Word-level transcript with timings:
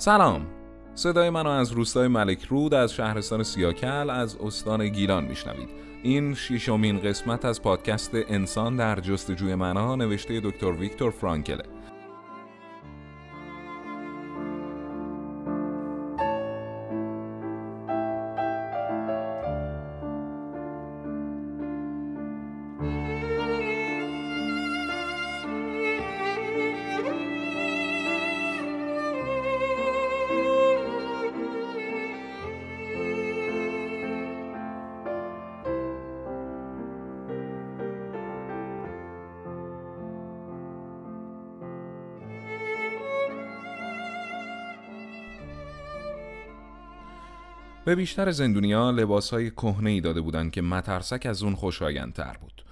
سلام. 0.00 0.46
صدای 0.94 1.30
منو 1.30 1.48
از 1.48 1.72
روستای 1.72 2.08
ملک 2.08 2.42
رود 2.42 2.74
از 2.74 2.92
شهرستان 2.92 3.42
سیاکل 3.42 4.10
از 4.10 4.36
استان 4.36 4.88
گیلان 4.88 5.24
میشنوید. 5.24 5.68
این 6.02 6.34
شیشمین 6.34 7.00
قسمت 7.00 7.44
از 7.44 7.62
پادکست 7.62 8.10
انسان 8.14 8.76
در 8.76 9.00
جستجوی 9.00 9.54
معنا 9.54 9.96
نوشته 9.96 10.40
دکتر 10.40 10.72
ویکتور 10.72 11.10
فرانکله. 11.10 11.64
به 47.84 47.94
بیشتر 47.94 48.30
زندونیا 48.30 48.90
لباسهای 48.90 49.50
کهنه 49.50 49.90
ای 49.90 50.00
داده 50.00 50.20
بودند 50.20 50.50
که 50.50 50.62
مترسک 50.62 51.26
از 51.26 51.42
اون 51.42 51.54
خوشایندتر 51.54 52.36
بود. 52.40 52.64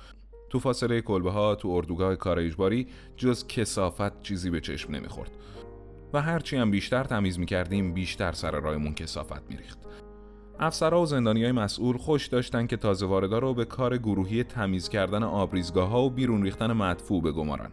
تو 0.51 0.59
فاصله 0.59 1.01
کلبه 1.01 1.31
ها 1.31 1.55
تو 1.55 1.69
اردوگاه 1.69 2.17
کار 2.17 2.39
اجباری 2.39 2.87
جز 3.17 3.47
کسافت 3.47 4.23
چیزی 4.23 4.51
به 4.51 4.61
چشم 4.61 4.95
نمی‌خورد 4.95 5.31
و 6.13 6.23
هرچی 6.23 6.57
هم 6.57 6.71
بیشتر 6.71 7.05
تمیز 7.05 7.39
می‌کردیم 7.39 7.95
بیشتر 7.95 8.33
سر 8.33 8.51
رایمون 8.51 8.95
کسافت 8.95 9.51
میریخت. 9.51 9.79
افسرها 10.61 11.03
و 11.03 11.07
زندانی 11.07 11.43
های 11.43 11.53
مسئول 11.53 11.97
خوش 11.97 12.27
داشتن 12.27 12.67
که 12.67 12.77
تازه 12.77 13.07
واردا 13.07 13.39
رو 13.39 13.55
به 13.55 13.65
کار 13.65 13.99
گروهی 13.99 14.45
تمیز 14.45 14.89
کردن 14.89 15.23
آبریزگاه 15.23 15.89
ها 15.89 16.03
و 16.03 16.11
بیرون 16.11 16.43
ریختن 16.43 16.73
مدفوع 16.73 17.23
بگمارن 17.23 17.71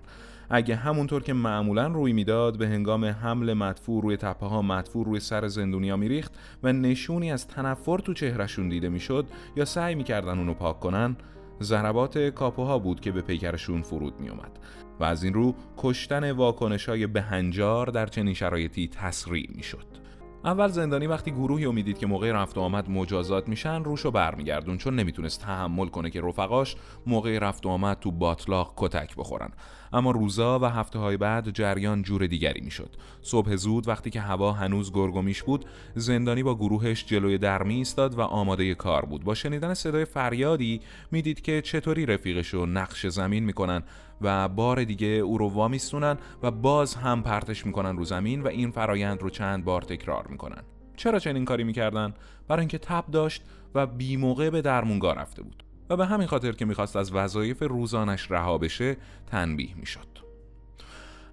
اگه 0.49 0.75
همونطور 0.75 1.23
که 1.23 1.33
معمولا 1.33 1.87
روی 1.87 2.13
می‌داد 2.13 2.57
به 2.57 2.67
هنگام 2.67 3.05
حمل 3.05 3.53
مدفوع 3.53 4.03
روی 4.03 4.17
تپه 4.17 4.45
ها 4.45 4.61
مدفوع 4.61 5.05
روی 5.05 5.19
سر 5.19 5.47
زندونیا 5.47 5.97
میریخت 5.97 6.33
و 6.63 6.73
نشونی 6.73 7.31
از 7.31 7.47
تنفر 7.47 7.97
تو 7.97 8.13
چهرشون 8.13 8.69
دیده 8.69 8.89
می‌شد 8.89 9.25
یا 9.55 9.65
سعی 9.65 9.95
می‌کردن 9.95 10.37
اونو 10.37 10.53
پاک 10.53 10.79
کنن 10.79 11.15
ضربات 11.61 12.17
کاپوها 12.17 12.79
بود 12.79 12.99
که 12.99 13.11
به 13.11 13.21
پیکرشون 13.21 13.81
فرود 13.81 14.19
میومد 14.19 14.59
و 14.99 15.03
از 15.03 15.23
این 15.23 15.33
رو 15.33 15.55
کشتن 15.77 16.31
واکنش 16.31 16.89
های 16.89 17.07
بهنجار 17.07 17.87
در 17.87 18.05
چنین 18.05 18.33
شرایطی 18.33 18.87
تسریع 18.87 19.49
می‌شد. 19.55 20.04
اول 20.45 20.67
زندانی 20.67 21.07
وقتی 21.07 21.31
گروهی 21.31 21.71
می‌دید 21.71 21.97
که 21.97 22.07
موقع 22.07 22.31
رفت 22.31 22.57
و 22.57 22.61
آمد 22.61 22.89
مجازات 22.89 23.47
میشن 23.47 23.83
روشو 23.83 24.11
برمیگردون 24.11 24.77
چون 24.77 24.95
نمی‌تونست 24.95 25.41
تحمل 25.41 25.87
کنه 25.87 26.09
که 26.09 26.21
رفقاش 26.21 26.75
موقع 27.05 27.39
رفت 27.39 27.65
و 27.65 27.69
آمد 27.69 27.99
تو 27.99 28.11
باطلاق 28.11 28.73
کتک 28.77 29.15
بخورن. 29.15 29.49
اما 29.93 30.11
روزا 30.11 30.59
و 30.59 30.65
هفته 30.65 30.99
های 30.99 31.17
بعد 31.17 31.49
جریان 31.49 32.01
جور 32.01 32.27
دیگری 32.27 32.61
می‌شد. 32.61 32.89
صبح 33.21 33.55
زود 33.55 33.87
وقتی 33.87 34.09
که 34.09 34.21
هوا 34.21 34.51
هنوز 34.51 34.93
گرگومیش 34.93 35.43
بود 35.43 35.65
زندانی 35.95 36.43
با 36.43 36.55
گروهش 36.55 37.05
جلوی 37.05 37.37
در 37.37 37.63
می 37.63 37.75
ایستاد 37.75 38.17
و 38.17 38.21
آماده 38.21 38.75
کار 38.75 39.05
بود. 39.05 39.23
با 39.23 39.33
شنیدن 39.33 39.73
صدای 39.73 40.05
فریادی 40.05 40.81
می‌دید 41.11 41.41
که 41.41 41.61
چطوری 41.61 42.05
رفیقشو 42.05 42.65
نقش 42.65 43.07
زمین 43.07 43.43
می‌کنن. 43.43 43.83
و 44.21 44.49
بار 44.49 44.83
دیگه 44.83 45.07
او 45.07 45.37
رو 45.37 45.49
وامیستونن 45.49 46.17
و 46.43 46.51
باز 46.51 46.95
هم 46.95 47.23
پرتش 47.23 47.65
می‌کنن 47.65 47.97
رو 47.97 48.03
زمین 48.03 48.41
و 48.41 48.47
این 48.47 48.71
فرایند 48.71 49.21
رو 49.21 49.29
چند 49.29 49.65
بار 49.65 49.81
تکرار 49.81 50.27
می‌کنن 50.27 50.63
چرا 50.95 51.19
چنین 51.19 51.45
کاری 51.45 51.63
می‌کردن؟ 51.63 52.13
برای 52.47 52.59
اینکه 52.59 52.77
تب 52.77 53.05
داشت 53.11 53.43
و 53.75 53.87
بی 53.87 54.17
موقع 54.17 54.49
به 54.49 54.61
درمونگاه 54.61 55.15
رفته 55.15 55.43
بود 55.43 55.63
و 55.89 55.97
به 55.97 56.05
همین 56.05 56.27
خاطر 56.27 56.51
که 56.51 56.65
می‌خواست 56.65 56.95
از 56.95 57.11
وظایف 57.11 57.63
روزانش 57.63 58.31
رها 58.31 58.57
بشه 58.57 58.97
تنبیه 59.27 59.75
می‌شد 59.75 60.07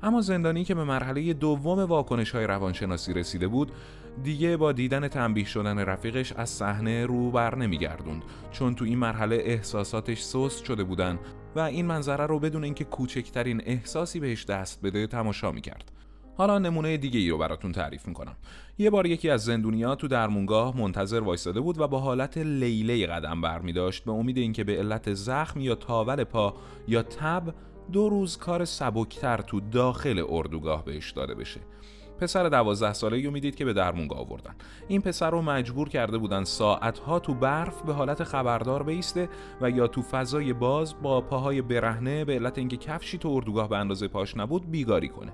اما 0.02 0.20
زندانی 0.20 0.64
که 0.64 0.74
به 0.74 0.84
مرحله 0.84 1.32
دوم 1.32 1.78
واکنش 1.78 2.30
های 2.30 2.46
روانشناسی 2.46 3.12
رسیده 3.12 3.48
بود 3.48 3.72
دیگه 4.22 4.56
با 4.56 4.72
دیدن 4.72 5.08
تنبیه 5.08 5.44
شدن 5.44 5.78
رفیقش 5.78 6.32
از 6.32 6.50
صحنه 6.50 7.06
رو 7.06 7.30
بر 7.30 7.54
نمیگردوند 7.54 8.22
چون 8.50 8.74
تو 8.74 8.84
این 8.84 8.98
مرحله 8.98 9.36
احساساتش 9.36 10.22
سست 10.22 10.64
شده 10.64 10.84
بودن 10.84 11.18
و 11.56 11.60
این 11.60 11.86
منظره 11.86 12.26
رو 12.26 12.38
بدون 12.38 12.64
اینکه 12.64 12.84
کوچکترین 12.84 13.62
احساسی 13.64 14.20
بهش 14.20 14.44
دست 14.44 14.82
بده 14.82 15.06
تماشا 15.06 15.52
می‌کرد. 15.52 15.92
حالا 16.36 16.58
نمونه 16.58 16.96
دیگه 16.96 17.20
ای 17.20 17.30
رو 17.30 17.38
براتون 17.38 17.72
تعریف 17.72 18.08
می‌کنم. 18.08 18.36
یه 18.78 18.90
بار 18.90 19.06
یکی 19.06 19.30
از 19.30 19.44
زندونیا 19.44 19.94
تو 19.94 20.08
درمونگاه 20.08 20.76
منتظر 20.76 21.20
وایستاده 21.20 21.60
بود 21.60 21.80
و 21.80 21.88
با 21.88 21.98
حالت 21.98 22.38
لیله 22.38 23.06
قدم 23.06 23.40
برمی 23.40 23.72
داشت 23.72 24.04
به 24.04 24.12
امید 24.12 24.38
اینکه 24.38 24.64
به 24.64 24.78
علت 24.78 25.14
زخم 25.14 25.60
یا 25.60 25.74
تاول 25.74 26.24
پا 26.24 26.54
یا 26.88 27.02
تب 27.02 27.54
دو 27.92 28.08
روز 28.08 28.36
کار 28.36 28.64
سبکتر 28.64 29.36
تو 29.36 29.60
داخل 29.60 30.24
اردوگاه 30.28 30.84
بهش 30.84 31.10
داده 31.10 31.34
بشه. 31.34 31.60
پسر 32.22 32.48
دوازده 32.48 32.92
ساله 32.92 33.24
رو 33.24 33.30
می‌دید 33.30 33.54
که 33.54 33.64
به 33.64 33.72
درمونگاه 33.72 34.18
آوردن. 34.18 34.54
این 34.88 35.00
پسر 35.00 35.30
رو 35.30 35.42
مجبور 35.42 35.88
کرده 35.88 36.18
بودن 36.18 36.44
ساعتها 36.44 37.18
تو 37.18 37.34
برف 37.34 37.82
به 37.82 37.92
حالت 37.92 38.24
خبردار 38.24 38.82
بیسته 38.82 39.28
و 39.60 39.70
یا 39.70 39.86
تو 39.86 40.02
فضای 40.02 40.52
باز 40.52 40.94
با 41.02 41.20
پاهای 41.20 41.62
برهنه 41.62 42.24
به 42.24 42.34
علت 42.34 42.58
اینکه 42.58 42.76
کفشی 42.76 43.18
تو 43.18 43.28
اردوگاه 43.28 43.68
به 43.68 43.76
اندازه 43.76 44.08
پاش 44.08 44.36
نبود 44.36 44.70
بیگاری 44.70 45.08
کنه. 45.08 45.32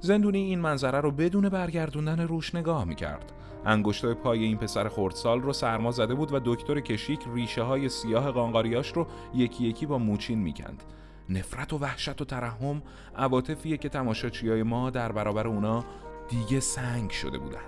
زندونی 0.00 0.38
این 0.38 0.60
منظره 0.60 1.00
رو 1.00 1.10
بدون 1.10 1.48
برگردوندن 1.48 2.20
روش 2.20 2.54
نگاه 2.54 2.84
می‌کرد. 2.84 3.32
انگشتای 3.66 4.14
پای 4.14 4.44
این 4.44 4.56
پسر 4.56 4.88
خردسال 4.88 5.40
رو 5.42 5.52
سرما 5.52 5.90
زده 5.90 6.14
بود 6.14 6.32
و 6.32 6.40
دکتر 6.44 6.80
کشیک 6.80 7.20
ریشه 7.34 7.62
های 7.62 7.88
سیاه 7.88 8.30
قانقاریاش 8.30 8.92
رو 8.92 9.06
یکی 9.34 9.64
یکی 9.64 9.86
با 9.86 9.98
موچین 9.98 10.38
می‌کند. 10.38 10.82
نفرت 11.28 11.72
و 11.72 11.78
وحشت 11.78 12.20
و 12.20 12.24
ترحم 12.24 12.82
عواطفیه 13.16 13.76
که 13.76 13.88
تماشاچیای 13.88 14.62
ما 14.62 14.90
در 14.90 15.12
برابر 15.12 15.46
اونا 15.46 15.84
دیگه 16.28 16.60
سنگ 16.60 17.10
شده 17.10 17.38
بودن. 17.38 17.60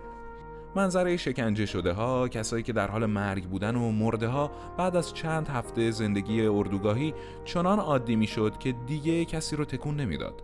منظره 0.77 1.17
شکنجه 1.17 1.67
شده 1.67 1.93
ها 1.93 2.29
کسایی 2.29 2.63
که 2.63 2.73
در 2.73 2.91
حال 2.91 3.07
مرگ 3.07 3.45
بودن 3.45 3.77
و 3.77 3.93
مرده 3.93 4.29
ها 4.29 4.51
بعد 4.79 4.97
از 4.97 5.15
چند 5.15 5.49
هفته 5.49 5.91
زندگی 5.91 6.47
اردوگاهی 6.47 7.15
چنان 7.45 7.79
عادی 7.79 8.17
می‌شد 8.17 8.59
که 8.59 8.75
دیگه 8.87 9.25
کسی 9.25 9.57
رو 9.57 9.65
تکون 9.65 9.97
نمی‌داد. 9.97 10.43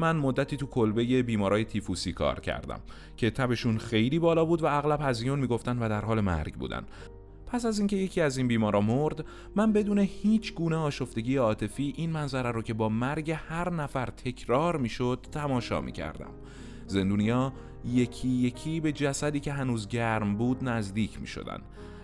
من 0.00 0.16
مدتی 0.16 0.56
تو 0.56 0.66
کلبه 0.66 1.22
بیمارای 1.22 1.64
تیفوسی 1.64 2.12
کار 2.12 2.40
کردم 2.40 2.80
که 3.16 3.30
تبشون 3.30 3.78
خیلی 3.78 4.18
بالا 4.18 4.44
بود 4.44 4.62
و 4.62 4.66
اغلب 4.66 5.00
هزیون 5.02 5.38
می‌گفتن 5.38 5.78
و 5.78 5.88
در 5.88 6.04
حال 6.04 6.20
مرگ 6.20 6.54
بودن. 6.54 6.82
پس 7.46 7.66
از 7.66 7.78
اینکه 7.78 7.96
یکی 7.96 8.20
از 8.20 8.36
این 8.36 8.48
بیمارا 8.48 8.80
مرد 8.80 9.24
من 9.56 9.72
بدون 9.72 9.98
هیچ 9.98 10.54
گونه 10.54 10.76
آشفتگی 10.76 11.36
عاطفی 11.36 11.94
این 11.96 12.10
منظره 12.10 12.50
رو 12.50 12.62
که 12.62 12.74
با 12.74 12.88
مرگ 12.88 13.30
هر 13.30 13.70
نفر 13.70 14.06
تکرار 14.06 14.76
می‌شد 14.76 15.26
تماشا 15.32 15.80
می‌کردم. 15.80 16.30
زندونیا 16.86 17.52
یکی 17.84 18.28
یکی 18.28 18.80
به 18.80 18.92
جسدی 18.92 19.40
که 19.40 19.52
هنوز 19.52 19.88
گرم 19.88 20.36
بود 20.36 20.68
نزدیک 20.68 21.20
می 21.20 21.26
شدن. 21.26 21.62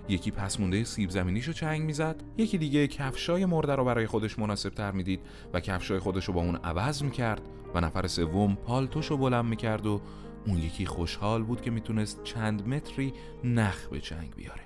یکی 0.08 0.30
پس 0.30 0.60
مونده 0.60 0.84
سیب 0.84 1.10
زمینیشو 1.10 1.52
چنگ 1.52 1.82
می‌زد 1.82 2.22
یکی 2.36 2.58
دیگه 2.58 2.86
کفشای 2.86 3.46
مرده 3.46 3.74
رو 3.74 3.84
برای 3.84 4.06
خودش 4.06 4.38
مناسب 4.38 4.70
تر 4.70 4.90
می‌دید 4.90 5.20
و 5.52 5.60
کفشای 5.60 5.98
خودش 5.98 6.24
رو 6.24 6.34
با 6.34 6.40
اون 6.40 6.56
عوض 6.56 7.02
می‌کرد 7.02 7.42
و 7.74 7.80
نفر 7.80 8.06
سوم 8.06 8.54
پالتوشو 8.54 9.16
بلند 9.16 9.44
می‌کرد 9.44 9.86
و 9.86 10.00
اون 10.46 10.58
یکی 10.58 10.86
خوشحال 10.86 11.42
بود 11.42 11.60
که 11.60 11.70
می‌تونست 11.70 12.24
چند 12.24 12.68
متری 12.68 13.12
نخ 13.44 13.88
به 13.88 14.00
چنگ 14.00 14.34
بیاره 14.36 14.62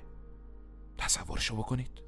تصورشو 0.99 1.57
بکنید 1.57 2.06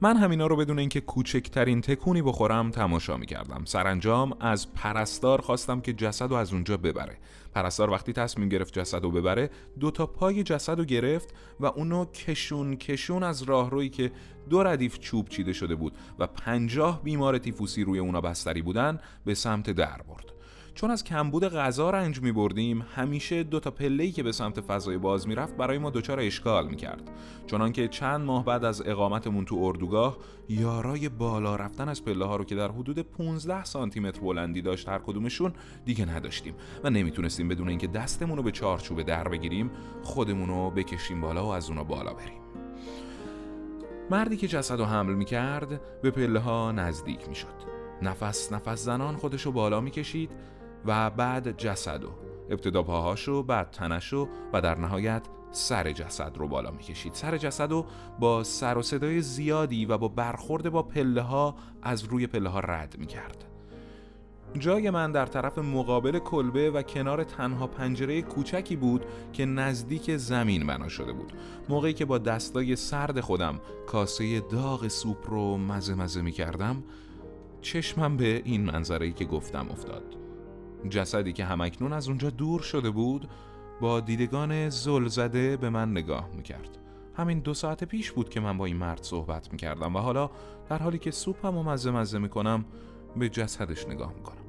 من 0.00 0.16
همینا 0.16 0.46
رو 0.46 0.56
بدون 0.56 0.78
اینکه 0.78 1.00
کوچکترین 1.00 1.80
تکونی 1.80 2.22
بخورم 2.22 2.70
تماشا 2.70 3.16
می‌کردم. 3.16 3.64
سرانجام 3.64 4.36
از 4.40 4.72
پرستار 4.72 5.40
خواستم 5.40 5.80
که 5.80 5.92
جسد 5.92 6.30
رو 6.30 6.36
از 6.36 6.52
اونجا 6.52 6.76
ببره. 6.76 7.18
پرستار 7.54 7.90
وقتی 7.90 8.12
تصمیم 8.12 8.48
گرفت 8.48 8.78
جسد 8.78 9.02
رو 9.02 9.10
ببره 9.10 9.50
دو 9.80 9.90
تا 9.90 10.06
پای 10.06 10.42
جسد 10.42 10.78
رو 10.78 10.84
گرفت 10.84 11.34
و 11.60 11.66
اونو 11.66 12.04
کشون 12.04 12.76
کشون 12.76 13.22
از 13.22 13.42
راهرویی 13.42 13.88
که 13.88 14.12
دو 14.50 14.62
ردیف 14.62 14.98
چوب 14.98 15.28
چیده 15.28 15.52
شده 15.52 15.74
بود 15.74 15.92
و 16.18 16.26
پنجاه 16.26 17.02
بیمار 17.02 17.38
تیفوسی 17.38 17.84
روی 17.84 17.98
اونا 17.98 18.20
بستری 18.20 18.62
بودن 18.62 18.98
به 19.24 19.34
سمت 19.34 19.70
در 19.70 20.00
برد. 20.08 20.35
چون 20.76 20.90
از 20.90 21.04
کمبود 21.04 21.48
غذا 21.48 21.90
رنج 21.90 22.22
می 22.22 22.32
بردیم 22.32 22.86
همیشه 22.94 23.42
دو 23.42 23.60
تا 23.60 23.70
پله‌ای 23.70 24.12
که 24.12 24.22
به 24.22 24.32
سمت 24.32 24.60
فضای 24.60 24.98
باز 24.98 25.28
می‌رفت 25.28 25.56
برای 25.56 25.78
ما 25.78 25.90
دچار 25.90 26.20
اشکال 26.20 26.68
می‌کرد. 26.68 27.10
چنانکه 27.46 27.88
چند 27.88 28.20
ماه 28.26 28.44
بعد 28.44 28.64
از 28.64 28.82
اقامتمون 28.86 29.44
تو 29.44 29.56
اردوگاه 29.56 30.16
یارای 30.48 31.08
بالا 31.08 31.56
رفتن 31.56 31.88
از 31.88 32.04
پله 32.04 32.24
ها 32.24 32.36
رو 32.36 32.44
که 32.44 32.54
در 32.54 32.70
حدود 32.70 32.98
15 32.98 33.64
سانتی 33.64 34.00
متر 34.00 34.20
بلندی 34.20 34.62
داشت 34.62 34.88
هر 34.88 34.98
کدومشون 34.98 35.52
دیگه 35.84 36.04
نداشتیم 36.04 36.54
و 36.84 36.90
نمی‌تونستیم 36.90 37.48
بدون 37.48 37.68
اینکه 37.68 37.86
دستمون 37.86 38.36
رو 38.36 38.42
به 38.42 38.52
چارچوب 38.52 39.02
در 39.02 39.28
بگیریم 39.28 39.70
خودمون 40.02 40.48
رو 40.48 40.70
بکشیم 40.70 41.20
بالا 41.20 41.46
و 41.46 41.48
از 41.48 41.68
اونا 41.68 41.84
بالا 41.84 42.14
بریم. 42.14 42.40
مردی 44.10 44.36
که 44.36 44.48
جسد 44.48 44.78
رو 44.78 44.84
حمل 44.84 45.14
می‌کرد 45.14 46.00
به 46.02 46.10
پله 46.10 46.38
ها 46.38 46.72
نزدیک 46.72 47.28
می‌شد. 47.28 47.76
نفس 48.02 48.52
نفس 48.52 48.84
زنان 48.84 49.16
خودشو 49.16 49.52
بالا 49.52 49.80
می‌کشید 49.80 50.30
و 50.86 51.10
بعد 51.10 51.56
جسدو 51.58 52.08
ابتدا 52.50 52.82
پاهاشو 52.82 53.42
بعد 53.42 53.70
تنشو 53.70 54.28
و 54.52 54.60
در 54.60 54.78
نهایت 54.78 55.22
سر 55.50 55.92
جسد 55.92 56.32
رو 56.36 56.48
بالا 56.48 56.70
می‌کشید. 56.70 57.14
سر 57.14 57.38
جسد 57.38 57.70
رو 57.70 57.86
با 58.20 58.44
سر 58.44 58.78
و 58.78 58.82
صدای 58.82 59.20
زیادی 59.20 59.86
و 59.86 59.98
با 59.98 60.08
برخورد 60.08 60.70
با 60.70 60.82
پله 60.82 61.22
ها 61.22 61.54
از 61.82 62.04
روی 62.04 62.26
پله 62.26 62.48
ها 62.48 62.60
رد 62.60 62.96
می‌کرد. 62.98 63.44
جای 64.58 64.90
من 64.90 65.12
در 65.12 65.26
طرف 65.26 65.58
مقابل 65.58 66.18
کلبه 66.18 66.70
و 66.70 66.82
کنار 66.82 67.24
تنها 67.24 67.66
پنجره 67.66 68.22
کوچکی 68.22 68.76
بود 68.76 69.04
که 69.32 69.46
نزدیک 69.46 70.16
زمین 70.16 70.66
بنا 70.66 70.88
شده 70.88 71.12
بود. 71.12 71.32
موقعی 71.68 71.92
که 71.92 72.04
با 72.04 72.18
دستای 72.18 72.76
سرد 72.76 73.20
خودم 73.20 73.60
کاسه 73.86 74.40
داغ 74.40 74.88
سوپ 74.88 75.30
رو 75.30 75.56
مزه 75.56 75.94
مزه 75.94 76.22
می 76.22 76.32
کردم 76.32 76.84
چشمم 77.60 78.16
به 78.16 78.42
این 78.44 78.64
منظره 78.64 79.12
که 79.12 79.24
گفتم 79.24 79.66
افتاد. 79.70 80.25
جسدی 80.88 81.32
که 81.32 81.44
همکنون 81.44 81.92
از 81.92 82.08
اونجا 82.08 82.30
دور 82.30 82.60
شده 82.60 82.90
بود 82.90 83.28
با 83.80 84.00
دیدگان 84.00 84.68
زل 84.68 85.06
زده 85.06 85.56
به 85.56 85.70
من 85.70 85.90
نگاه 85.90 86.28
می‌کرد. 86.36 86.78
همین 87.14 87.38
دو 87.38 87.54
ساعت 87.54 87.84
پیش 87.84 88.12
بود 88.12 88.28
که 88.28 88.40
من 88.40 88.58
با 88.58 88.64
این 88.64 88.76
مرد 88.76 89.02
صحبت 89.02 89.52
می‌کردم 89.52 89.96
و 89.96 89.98
حالا 89.98 90.30
در 90.68 90.78
حالی 90.78 90.98
که 90.98 91.10
سوپم 91.10 91.56
و 91.56 91.62
مزه 91.62 91.90
مزه 91.90 92.18
می‌کنم 92.18 92.64
به 93.16 93.28
جسدش 93.28 93.88
نگاه 93.88 94.12
می‌کنم. 94.12 94.45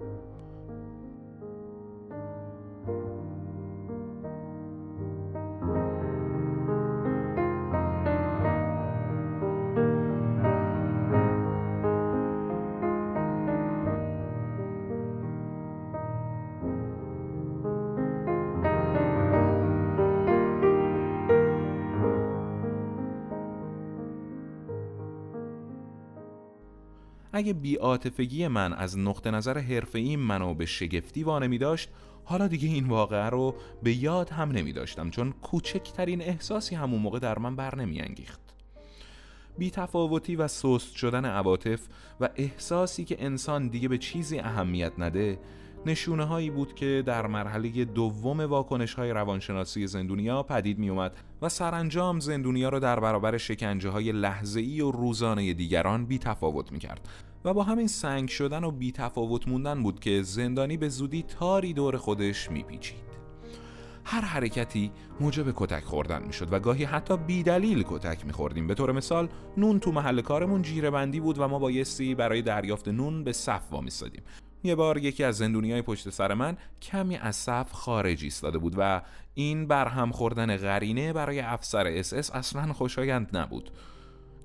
اگه 27.38 27.54
بیاتفگی 27.54 28.48
من 28.48 28.74
از 28.74 28.98
نقطه 28.98 29.32
نظر 29.32 29.58
حرفه‌ای 29.58 30.16
منو 30.16 30.54
به 30.54 30.66
شگفتی 30.66 31.24
وانه 31.24 31.58
داشت 31.58 31.90
حالا 32.24 32.48
دیگه 32.48 32.68
این 32.68 32.88
واقعه 32.88 33.30
رو 33.30 33.56
به 33.84 33.94
یاد 33.94 34.30
هم 34.30 34.52
نمی 34.52 34.74
داشتم 34.74 35.10
چون 35.10 35.32
کوچکترین 35.32 36.22
احساسی 36.22 36.76
همون 36.76 37.02
موقع 37.02 37.20
در 37.20 37.40
من 37.40 37.56
بر 37.56 37.76
نمی 37.76 38.02
انگیخت 38.02 38.40
بی 39.58 39.72
تفاوتی 39.72 40.36
و 40.36 40.48
سست 40.48 40.96
شدن 40.96 41.26
عواطف 41.26 41.88
و 42.20 42.30
احساسی 42.36 43.06
که 43.06 43.24
انسان 43.26 43.68
دیگه 43.68 43.88
به 43.88 43.98
چیزی 43.98 44.40
اهمیت 44.40 44.92
نده 44.98 45.40
نشونه 45.86 46.26
هایی 46.26 46.50
بود 46.50 46.76
که 46.76 47.04
در 47.06 47.28
مرحله 47.28 47.86
دوم 47.86 48.40
واکنش 48.40 48.94
های 48.94 49.12
روانشناسی 49.12 49.88
زندونیا 49.88 50.44
پدید 50.44 50.80
می 50.80 50.90
اومد 50.90 51.18
و 51.42 51.50
سرانجام 51.50 52.20
زندونیا 52.20 52.70
رو 52.70 52.80
در 52.80 53.00
برابر 53.00 53.38
شکنجه 53.38 53.90
های 53.90 54.12
لحظه 54.12 54.60
ای 54.60 54.82
و 54.82 54.92
روزانه 54.92 55.54
دیگران 55.54 56.06
بی 56.06 56.20
تفاوت 56.20 56.72
می 56.72 56.80
کرد 56.80 57.10
و 57.46 57.54
با 57.54 57.64
همین 57.64 57.88
سنگ 57.88 58.30
شدن 58.30 58.64
و 58.64 58.72
بی 58.72 58.92
تفاوت 58.92 59.48
موندن 59.48 59.84
بود 59.84 60.00
که 60.00 60.22
زندانی 60.22 60.78
به 60.78 60.90
زودی 60.90 61.24
تاری 61.24 61.74
دور 61.74 61.98
خودش 61.98 62.52
میپیچید. 62.52 63.08
هر 64.04 64.22
حرکتی 64.22 64.92
موجب 65.20 65.46
کتک 65.56 65.84
خوردن 65.84 66.24
می‌شد 66.24 66.54
و 66.54 66.60
گاهی 66.60 66.84
حتی 66.84 67.18
بی 67.18 67.44
دلیل 67.44 67.84
کتک 67.88 68.26
میخوردیم. 68.26 68.68
به 68.68 68.74
طور 68.74 68.92
مثال 68.92 69.30
نون 69.58 69.80
تو 69.80 69.92
محل 69.92 70.22
کارمون 70.22 70.62
جیره 70.62 70.90
بندی 70.90 71.20
بود 71.20 71.40
و 71.40 71.48
ما 71.48 71.60
بایستی 71.60 72.16
برای 72.16 72.42
دریافت 72.42 72.88
نون 72.88 73.24
به 73.24 73.32
صف 73.34 73.62
وامیستادیم. 73.72 74.22
یه 74.64 74.76
بار 74.76 74.98
یکی 74.98 75.24
از 75.24 75.42
های 75.42 75.82
پشت 75.82 76.10
سر 76.10 76.34
من 76.34 76.58
کمی 76.82 77.16
از 77.18 77.36
صف 77.36 77.72
خارج 77.72 78.24
ایستاده 78.24 78.58
بود 78.58 78.76
و 78.78 79.02
این 79.34 79.68
برهم 79.68 80.12
خوردن 80.12 80.58
قرینه 80.58 81.14
برای 81.14 81.40
افسر 81.40 81.88
اس 81.88 82.14
اس 82.14 82.32
اصلا 82.32 82.74
خوشایند 82.74 83.38
نبود. 83.38 83.72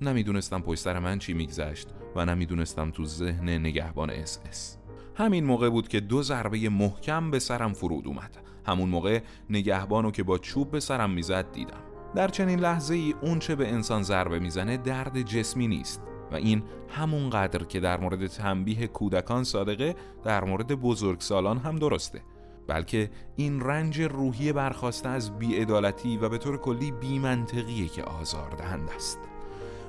نمی‌دونستم 0.00 0.60
پشت 0.60 0.80
سر 0.80 0.98
من 0.98 1.18
چی 1.18 1.34
میگذشت 1.34 1.88
و 2.16 2.26
نمی‌دونستم 2.26 2.90
تو 2.90 3.04
ذهن 3.04 3.48
نگهبان 3.48 4.10
اس 4.10 4.38
اس. 4.48 4.78
همین 5.14 5.44
موقع 5.44 5.70
بود 5.70 5.88
که 5.88 6.00
دو 6.00 6.22
ضربه 6.22 6.68
محکم 6.68 7.30
به 7.30 7.38
سرم 7.38 7.72
فرود 7.72 8.06
اومد. 8.06 8.38
همون 8.66 8.88
موقع 8.88 9.20
نگهبانو 9.50 10.10
که 10.10 10.22
با 10.22 10.38
چوب 10.38 10.70
به 10.70 10.80
سرم 10.80 11.10
می‌زد 11.10 11.52
دیدم. 11.52 11.82
در 12.14 12.28
چنین 12.28 12.60
لحظه 12.60 12.94
ای 12.94 13.14
اون 13.22 13.38
چه 13.38 13.56
به 13.56 13.72
انسان 13.72 14.02
ضربه 14.02 14.38
می‌زنه 14.38 14.76
درد 14.76 15.22
جسمی 15.22 15.68
نیست. 15.68 16.02
و 16.32 16.36
این 16.36 16.62
همون 16.88 17.30
قدر 17.30 17.64
که 17.64 17.80
در 17.80 18.00
مورد 18.00 18.26
تنبیه 18.26 18.86
کودکان 18.86 19.44
صادقه 19.44 19.94
در 20.24 20.44
مورد 20.44 20.74
بزرگسالان 20.74 21.58
هم 21.58 21.76
درسته. 21.76 22.22
بلکه 22.66 23.10
این 23.36 23.60
رنج 23.60 24.00
روحی 24.00 24.52
برخاسته 24.52 25.08
از 25.08 25.38
بیعدالتی 25.38 26.16
و 26.16 26.28
به 26.28 26.38
طور 26.38 26.56
کلی 26.56 26.90
بیمنطقیه 26.90 27.88
که 27.88 28.02
آزار 28.02 28.50
دهنده 28.50 28.90
است. 28.96 29.18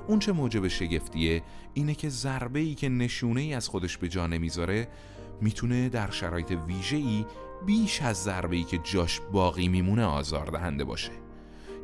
اون 0.06 0.18
چه 0.18 0.32
موجب 0.32 0.68
شگفتیه 0.68 1.42
اینه 1.74 1.94
که 1.94 2.08
ضربه 2.08 2.60
ای 2.60 2.74
که 2.74 2.88
نشونه 2.88 3.40
ای 3.40 3.54
از 3.54 3.68
خودش 3.68 3.98
به 3.98 4.08
جا 4.08 4.26
نمی‌ذاره 4.26 4.88
می‌تونه 5.40 5.88
در 5.88 6.10
شرایط 6.10 6.50
ویژه 6.66 6.96
ای 6.96 7.26
بیش 7.66 8.02
از 8.02 8.22
ضربه 8.22 8.56
ای 8.56 8.64
که 8.64 8.78
جاش 8.78 9.20
باقی 9.32 9.68
میمونه 9.68 10.04
آزار 10.04 10.46
دهنده 10.46 10.84
باشه. 10.84 11.23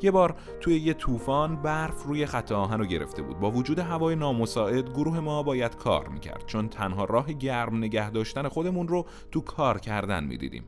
یه 0.04 0.10
بار 0.10 0.36
توی 0.60 0.76
یه 0.76 0.94
طوفان 0.94 1.62
برف 1.62 2.02
روی 2.02 2.26
خط 2.26 2.52
آهن 2.52 2.78
رو 2.78 2.84
گرفته 2.86 3.22
بود. 3.22 3.40
با 3.40 3.50
وجود 3.50 3.78
هوای 3.78 4.16
نامساعد 4.16 4.90
گروه 4.90 5.20
ما 5.20 5.42
باید 5.42 5.76
کار 5.76 6.08
می‌کرد 6.08 6.46
چون 6.46 6.68
تنها 6.68 7.04
راه 7.04 7.32
گرم 7.32 7.76
نگه 7.76 8.10
داشتن 8.10 8.48
خودمون 8.48 8.88
رو 8.88 9.06
تو 9.30 9.40
کار 9.40 9.78
کردن 9.78 10.24
می‌دیدیم. 10.24 10.64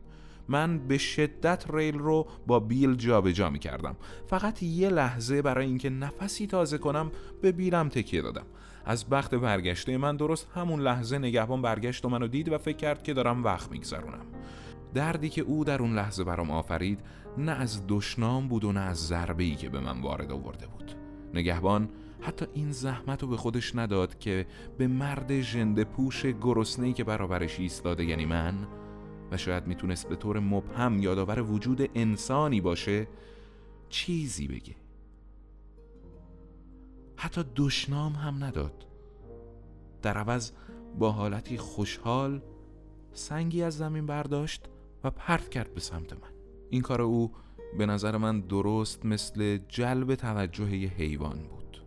من 0.48 0.78
به 0.78 0.98
شدت 0.98 1.64
ریل 1.70 1.98
رو 1.98 2.26
با 2.46 2.60
بیل 2.60 2.94
جابجا 2.94 3.32
جا 3.32 3.50
می 3.50 3.58
کردم 3.58 3.96
فقط 4.26 4.62
یه 4.62 4.88
لحظه 4.88 5.42
برای 5.42 5.66
اینکه 5.66 5.90
نفسی 5.90 6.46
تازه 6.46 6.78
کنم 6.78 7.10
به 7.42 7.52
بیلم 7.52 7.88
تکیه 7.88 8.22
دادم. 8.22 8.46
از 8.84 9.08
بخت 9.08 9.34
برگشته 9.34 9.96
من 9.96 10.16
درست 10.16 10.48
همون 10.54 10.80
لحظه 10.80 11.18
نگهبان 11.18 11.62
برگشت 11.62 12.04
و 12.04 12.08
منو 12.08 12.26
دید 12.26 12.52
و 12.52 12.58
فکر 12.58 12.76
کرد 12.76 13.02
که 13.02 13.14
دارم 13.14 13.44
وقت 13.44 13.70
میگذرونم. 13.70 14.26
دردی 14.94 15.28
که 15.28 15.42
او 15.42 15.64
در 15.64 15.82
اون 15.82 15.94
لحظه 15.94 16.24
برام 16.24 16.50
آفرید 16.50 17.00
نه 17.38 17.52
از 17.52 17.82
دشنام 17.88 18.48
بود 18.48 18.64
و 18.64 18.72
نه 18.72 18.80
از 18.80 19.06
ضربه 19.06 19.44
ای 19.44 19.54
که 19.54 19.68
به 19.68 19.80
من 19.80 20.00
وارد 20.00 20.32
آورده 20.32 20.66
بود. 20.66 20.94
نگهبان 21.34 21.88
حتی 22.20 22.46
این 22.54 22.72
زحمت 22.72 23.22
رو 23.22 23.28
به 23.28 23.36
خودش 23.36 23.74
نداد 23.76 24.18
که 24.18 24.46
به 24.78 24.86
مرد 24.86 25.40
ژنده 25.40 25.84
پوش 25.84 26.26
گرسنه‌ای 26.26 26.92
که 26.92 27.04
برابرش 27.04 27.60
ایستاده 27.60 28.04
یعنی 28.04 28.26
من 28.26 28.54
و 29.30 29.36
شاید 29.36 29.66
می‌تونست 29.66 30.08
به 30.08 30.16
طور 30.16 30.40
مبهم 30.40 31.02
یادآور 31.02 31.42
وجود 31.42 31.90
انسانی 31.94 32.60
باشه 32.60 33.08
چیزی 33.88 34.48
بگه. 34.48 34.76
حتی 37.16 37.44
دشنام 37.56 38.12
هم 38.12 38.44
نداد. 38.44 38.86
در 40.02 40.18
عوض 40.18 40.52
با 40.98 41.12
حالتی 41.12 41.58
خوشحال 41.58 42.42
سنگی 43.12 43.62
از 43.62 43.76
زمین 43.76 44.06
برداشت 44.06 44.68
و 45.04 45.10
پرت 45.10 45.48
کرد 45.48 45.74
به 45.74 45.80
سمت 45.80 46.12
من. 46.12 46.41
این 46.72 46.82
کار 46.82 47.02
او 47.02 47.32
به 47.78 47.86
نظر 47.86 48.16
من 48.16 48.40
درست 48.40 49.06
مثل 49.06 49.58
جلب 49.68 50.14
توجه 50.14 50.66
حیوان 50.86 51.38
بود 51.38 51.82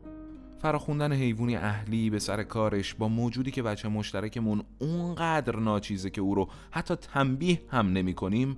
فراخوندن 0.60 1.14
حیوانی 1.14 1.56
اهلی 1.56 2.10
به 2.10 2.20
سر 2.20 2.44
کارش 2.44 2.94
با 2.94 3.08
موجودی 3.08 3.52
که 3.52 3.64
بچه 3.64 3.88
مشترکمون 3.88 4.64
اونقدر 4.80 5.56
ناچیزه 5.56 6.10
که 6.10 6.22
او 6.22 6.36
رو 6.36 6.50
حتی 6.72 6.96
تنبیه 6.96 7.62
هم 7.68 7.88
نمی 7.88 8.14
کنیم 8.14 8.58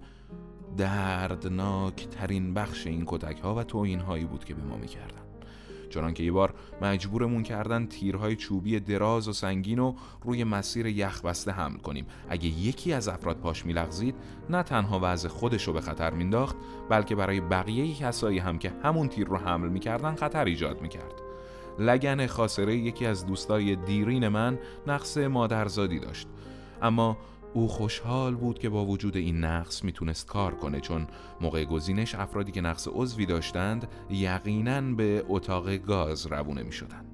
دردناک 0.77 2.07
ترین 2.07 2.53
بخش 2.53 2.87
این 2.87 3.03
کتک 3.05 3.39
ها 3.39 3.55
و 3.55 3.63
توهین 3.63 3.99
هایی 3.99 4.25
بود 4.25 4.45
که 4.45 4.53
به 4.53 4.63
ما 4.63 4.77
می 4.77 4.87
کردن. 4.87 5.26
چنانکه 5.89 6.23
یه 6.23 6.31
بار 6.31 6.53
مجبورمون 6.81 7.43
کردن 7.43 7.85
تیرهای 7.85 8.35
چوبی 8.35 8.79
دراز 8.79 9.27
و 9.27 9.33
سنگین 9.33 9.77
رو 9.77 9.95
روی 10.23 10.43
مسیر 10.43 10.85
یخ 10.85 11.21
بسته 11.21 11.51
حمل 11.51 11.77
کنیم. 11.77 12.05
اگه 12.29 12.47
یکی 12.47 12.93
از 12.93 13.07
افراد 13.07 13.37
پاش 13.37 13.65
میلغزید 13.65 14.15
نه 14.49 14.63
تنها 14.63 14.99
وضع 15.03 15.27
خودش 15.27 15.63
رو 15.63 15.73
به 15.73 15.81
خطر 15.81 16.13
مینداخت 16.13 16.55
بلکه 16.89 17.15
برای 17.15 17.41
بقیه 17.41 17.95
کسایی 17.95 18.39
هم 18.39 18.59
که 18.59 18.73
همون 18.83 19.07
تیر 19.07 19.27
رو 19.27 19.37
حمل 19.37 19.69
می‌کردن 19.69 20.15
خطر 20.15 20.45
ایجاد 20.45 20.81
می‌کرد. 20.81 21.21
لگن 21.79 22.27
خاصره 22.27 22.75
یکی 22.75 23.05
از 23.05 23.25
دوستای 23.25 23.75
دیرین 23.75 24.27
من 24.27 24.59
نقص 24.87 25.17
مادرزادی 25.17 25.99
داشت. 25.99 26.27
اما 26.81 27.17
او 27.57 27.67
خوشحال 27.67 28.35
بود 28.35 28.59
که 28.59 28.69
با 28.69 28.85
وجود 28.85 29.17
این 29.17 29.43
نقص 29.43 29.83
می‌تونست 29.83 30.27
کار 30.27 30.55
کنه 30.55 30.79
چون 30.79 31.07
موقع 31.41 31.65
گزینش 31.65 32.15
افرادی 32.15 32.51
که 32.51 32.61
نقص 32.61 32.87
عضوی 32.91 33.25
داشتند 33.25 33.87
یقینا 34.09 34.81
به 34.81 35.25
اتاق 35.27 35.75
گاز 35.75 36.25
روونه 36.27 36.63
می‌شدند. 36.63 37.05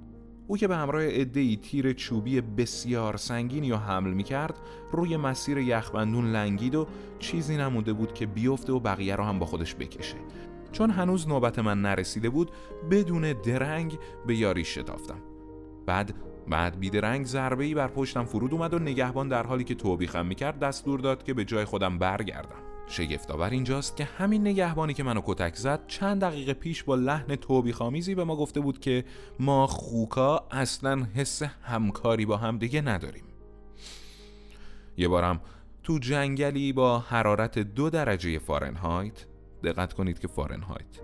او 0.47 0.57
که 0.57 0.67
به 0.67 0.75
همراه 0.75 1.03
عدهای 1.03 1.57
تیر 1.57 1.93
چوبی 1.93 2.41
بسیار 2.41 3.17
سنگینی 3.17 3.71
و 3.71 3.75
حمل 3.75 4.13
می‌کرد 4.13 4.59
روی 4.91 5.17
مسیر 5.17 5.57
یخبندون 5.57 6.31
لنگید 6.31 6.75
و 6.75 6.87
چیزی 7.19 7.57
نموده 7.57 7.93
بود 7.93 8.13
که 8.13 8.25
بیفته 8.25 8.73
و 8.73 8.79
بقیه 8.79 9.15
رو 9.15 9.23
هم 9.23 9.39
با 9.39 9.45
خودش 9.45 9.75
بکشه 9.75 10.17
چون 10.71 10.89
هنوز 10.89 11.27
نوبت 11.27 11.59
من 11.59 11.81
نرسیده 11.81 12.29
بود 12.29 12.51
بدون 12.91 13.33
درنگ 13.33 13.99
به 14.27 14.35
یاری 14.35 14.63
شتافتم 14.63 15.19
بعد 15.85 16.13
بعد 16.47 16.79
بیدرنگ 16.79 17.25
ضربه 17.25 17.63
ای 17.63 17.73
بر 17.73 17.87
پشتم 17.87 18.25
فرود 18.25 18.53
اومد 18.53 18.73
و 18.73 18.79
نگهبان 18.79 19.27
در 19.27 19.47
حالی 19.47 19.63
که 19.63 19.75
توبیخم 19.75 20.25
می‌کرد 20.25 20.59
دستور 20.59 20.99
داد 20.99 21.23
که 21.23 21.33
به 21.33 21.45
جای 21.45 21.65
خودم 21.65 21.97
برگردم. 21.97 22.63
شگفتآور 22.87 23.49
اینجاست 23.49 23.97
که 23.97 24.03
همین 24.03 24.41
نگهبانی 24.41 24.93
که 24.93 25.03
منو 25.03 25.21
کتک 25.25 25.55
زد 25.55 25.87
چند 25.87 26.21
دقیقه 26.21 26.53
پیش 26.53 26.83
با 26.83 26.95
لحن 26.95 27.35
توبیخامیزی 27.35 28.15
به 28.15 28.23
ما 28.23 28.35
گفته 28.35 28.59
بود 28.59 28.79
که 28.79 29.05
ما 29.39 29.67
خوکا 29.67 30.47
اصلا 30.51 31.07
حس 31.15 31.41
همکاری 31.43 32.25
با 32.25 32.37
هم 32.37 32.57
دیگه 32.57 32.81
نداریم. 32.81 33.23
یه 34.97 35.07
بارم 35.07 35.41
تو 35.83 35.99
جنگلی 35.99 36.73
با 36.73 36.99
حرارت 36.99 37.59
دو 37.59 37.89
درجه 37.89 38.39
فارنهایت 38.39 39.25
دقت 39.63 39.93
کنید 39.93 40.19
که 40.19 40.27
فارنهایت 40.27 40.99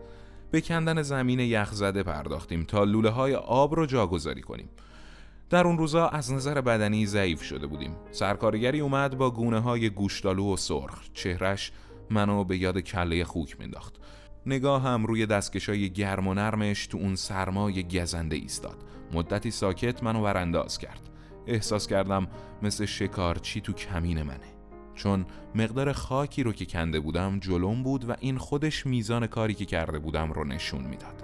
به 0.52 0.62
کندن 0.62 1.02
زمین 1.02 1.40
یخزده 1.40 2.04
پرداختیم 2.04 2.64
تا 2.64 2.84
لوله 2.84 3.10
های 3.10 3.36
آب 3.36 3.76
رو 3.76 3.86
جاگذاری 3.86 4.42
کنیم. 4.42 4.70
در 5.50 5.68
اون 5.68 5.78
روزا 5.78 6.08
از 6.08 6.34
نظر 6.34 6.62
بدنی 6.62 7.06
ضعیف 7.06 7.44
شده 7.44 7.68
بودیم. 7.68 7.96
سرکارگری 8.12 8.80
اومد 8.80 9.18
با 9.18 9.32
گونه 9.32 9.60
های 9.60 9.90
گوشتالو 9.90 10.54
و 10.54 10.58
سرخ. 10.58 11.10
چهرش 11.14 11.72
منو 12.10 12.44
به 12.44 12.58
یاد 12.58 12.80
کله 12.80 13.24
خوک 13.24 13.60
مینداخت 13.60 13.96
نگاه 14.46 14.82
هم 14.82 15.06
روی 15.06 15.26
دستکشای 15.26 15.90
گرم 15.90 16.28
و 16.28 16.34
نرمش 16.34 16.88
تو 16.88 16.98
اون 16.98 17.16
سرمای 17.16 17.84
گزنده 17.84 18.36
ایستاد. 18.36 18.78
مدتی 19.14 19.52
ساکت 19.52 20.04
منو 20.04 20.22
ورانداز 20.22 20.78
کرد. 20.78 21.10
احساس 21.48 21.88
کردم 21.88 22.28
مثل 22.62 22.86
شکارچی 22.86 23.62
تو 23.62 23.74
کمین 23.74 24.22
منه. 24.22 24.54
چون 24.96 25.26
مقدار 25.56 25.92
خاکی 25.92 26.44
رو 26.44 26.52
که 26.52 26.66
کنده 26.66 27.00
بودم 27.00 27.40
جلوم 27.40 27.84
بود 27.84 28.10
و 28.10 28.16
این 28.20 28.38
خودش 28.38 28.86
میزان 28.86 29.28
کاری 29.28 29.54
که 29.54 29.66
کرده 29.66 30.00
بودم 30.00 30.32
رو 30.32 30.44
نشون 30.44 30.82
می‌داد. 30.82 31.24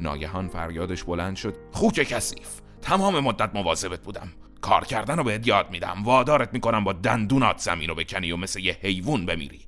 ناگهان 0.00 0.48
فریادش 0.48 1.04
بلند 1.04 1.36
شد. 1.36 1.54
خوک 1.72 1.94
کثیف! 1.94 2.63
تمام 2.84 3.20
مدت 3.20 3.54
مواظبت 3.54 4.00
بودم. 4.00 4.28
کار 4.60 4.84
کردن 4.84 5.16
رو 5.16 5.24
بهت 5.24 5.46
یاد 5.46 5.70
میدم. 5.70 6.02
وادارت 6.04 6.52
می‌کنم 6.52 6.84
با 6.84 6.92
دندونات 6.92 7.58
زمین 7.58 7.88
رو 7.88 7.94
بکنی 7.94 8.32
و 8.32 8.36
مثل 8.36 8.60
یه 8.60 8.78
حیوان 8.80 9.26
بمیری. 9.26 9.60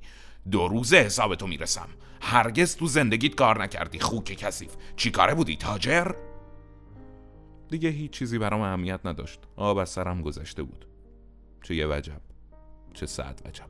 دو 0.51 0.67
روزه 0.67 0.97
حساب 0.97 1.35
تو 1.35 1.47
می‌رسم. 1.47 1.89
هرگز 2.21 2.75
تو 2.75 2.87
زندگیت 2.87 3.35
کار 3.35 3.63
نکردی 3.63 3.99
خوک 3.99 4.23
کثیف. 4.23 4.75
چی 4.95 5.11
کاره 5.11 5.33
بودی 5.33 5.55
تاجر؟ 5.55 6.11
دیگه 7.69 7.89
هیچ 7.89 8.11
چیزی 8.11 8.37
برام 8.37 8.61
اهمیت 8.61 8.99
نداشت. 9.05 9.39
آب 9.55 9.77
از 9.77 9.89
سرم 9.89 10.21
گذشته 10.21 10.63
بود. 10.63 10.87
چه 11.63 11.75
یه 11.75 11.87
وجب 11.87 12.21
چه 12.93 13.05
سعد 13.05 13.41
وجب. 13.45 13.69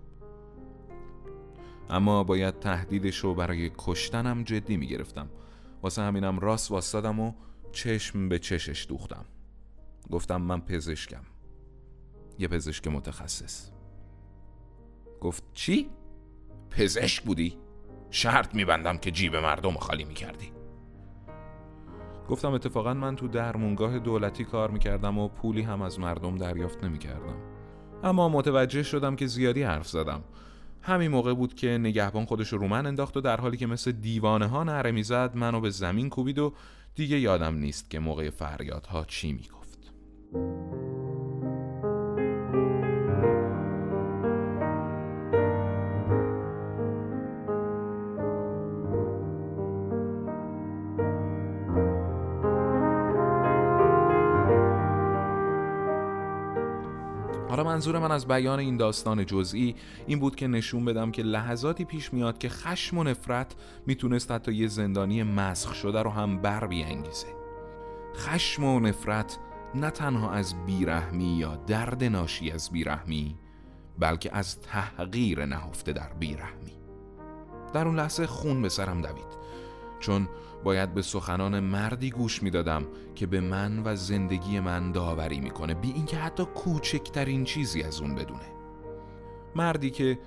اما 1.89 2.23
باید 2.23 2.59
تهدیدش 2.59 3.17
رو 3.17 3.33
برای 3.33 3.71
کشتنم 3.77 4.43
جدی 4.43 4.77
می‌گرفتم. 4.77 5.29
واسه 5.83 6.01
همینم 6.01 6.39
راست 6.39 6.71
واستادم 6.71 7.19
و 7.19 7.33
چشم 7.71 8.29
به 8.29 8.39
چشش 8.39 8.85
دوختم. 8.89 9.25
گفتم 10.11 10.41
من 10.41 10.61
پزشکم. 10.61 11.23
یه 12.39 12.47
پزشک 12.47 12.87
متخصص. 12.87 13.71
گفت 15.21 15.43
چی؟ 15.53 15.89
پزشک 16.69 17.23
بودی؟ 17.23 17.57
شرط 18.11 18.55
میبندم 18.55 18.97
که 18.97 19.11
جیب 19.11 19.35
مردم 19.35 19.73
خالی 19.73 20.03
می‌کردی. 20.03 20.51
گفتم 22.29 22.51
اتفاقا 22.51 22.93
من 22.93 23.15
تو 23.15 23.27
درمونگاه 23.27 23.99
دولتی 23.99 24.43
کار 24.43 24.71
می‌کردم 24.71 25.17
و 25.17 25.27
پولی 25.27 25.61
هم 25.61 25.81
از 25.81 25.99
مردم 25.99 26.37
دریافت 26.37 26.83
نمی‌کردم. 26.83 27.35
اما 28.03 28.29
متوجه 28.29 28.83
شدم 28.83 29.15
که 29.15 29.27
زیادی 29.27 29.63
حرف 29.63 29.87
زدم. 29.87 30.23
همین 30.81 31.11
موقع 31.11 31.33
بود 31.33 31.53
که 31.53 31.67
نگهبان 31.67 32.25
خودش 32.25 32.53
رو 32.53 32.67
من 32.67 32.85
انداخت 32.85 33.17
و 33.17 33.21
در 33.21 33.41
حالی 33.41 33.57
که 33.57 33.67
مثل 33.67 33.91
دیوانه 33.91 34.47
ها 34.47 34.63
نره 34.63 34.91
می‌زد 34.91 35.35
منو 35.35 35.61
به 35.61 35.69
زمین 35.69 36.09
کوبید 36.09 36.39
و 36.39 36.53
دیگه 36.95 37.19
یادم 37.19 37.55
نیست 37.55 37.89
که 37.89 37.99
موقع 37.99 38.29
فریادها 38.29 39.05
چی 39.05 39.33
می‌گفت 39.33 39.56
حالا 40.33 40.39
منظور 57.63 57.99
من 57.99 58.11
از 58.11 58.27
بیان 58.27 58.59
این 58.59 58.77
داستان 58.77 59.25
جزئی 59.25 59.75
این 60.07 60.19
بود 60.19 60.35
که 60.35 60.47
نشون 60.47 60.85
بدم 60.85 61.11
که 61.11 61.23
لحظاتی 61.23 61.85
پیش 61.85 62.13
میاد 62.13 62.37
که 62.37 62.49
خشم 62.49 62.97
و 62.97 63.03
نفرت 63.03 63.55
می‌تونست 63.85 64.31
حتی 64.31 64.53
یه 64.53 64.67
زندانی 64.67 65.23
مسخ 65.23 65.73
شده 65.73 66.01
رو 66.01 66.09
هم 66.09 66.41
بر 66.41 66.67
بیانگیزه. 66.67 67.27
خشم 68.15 68.63
و 68.63 68.79
نفرت 68.79 69.39
نه 69.75 69.89
تنها 69.89 70.31
از 70.31 70.65
بیرحمی 70.65 71.37
یا 71.37 71.55
درد 71.55 72.03
ناشی 72.03 72.51
از 72.51 72.69
بیرحمی 72.69 73.37
بلکه 73.99 74.35
از 74.35 74.61
تحقیر 74.61 75.45
نهفته 75.45 75.93
در 75.93 76.13
بیرحمی. 76.13 76.77
در 77.73 77.87
اون 77.87 77.95
لحظه 77.95 78.27
خون 78.27 78.61
به 78.61 78.69
سرم 78.69 79.01
دوید 79.01 79.37
چون 79.99 80.27
باید 80.63 80.93
به 80.93 81.01
سخنان 81.01 81.59
مردی 81.59 82.09
گوش 82.09 82.43
می‌دادم 82.43 82.85
که 83.15 83.27
به 83.27 83.41
من 83.41 83.81
و 83.85 83.95
زندگی 83.95 84.59
من 84.59 84.91
داوری 84.91 85.39
می‌کنه 85.39 85.73
بی 85.73 85.91
اینکه 85.91 86.17
حتی 86.17 86.45
کوچکترین 86.45 87.43
چیزی 87.43 87.83
از 87.83 88.01
اون 88.01 88.15
بدونه. 88.15 88.51
مردی 89.55 89.89
که 89.89 90.19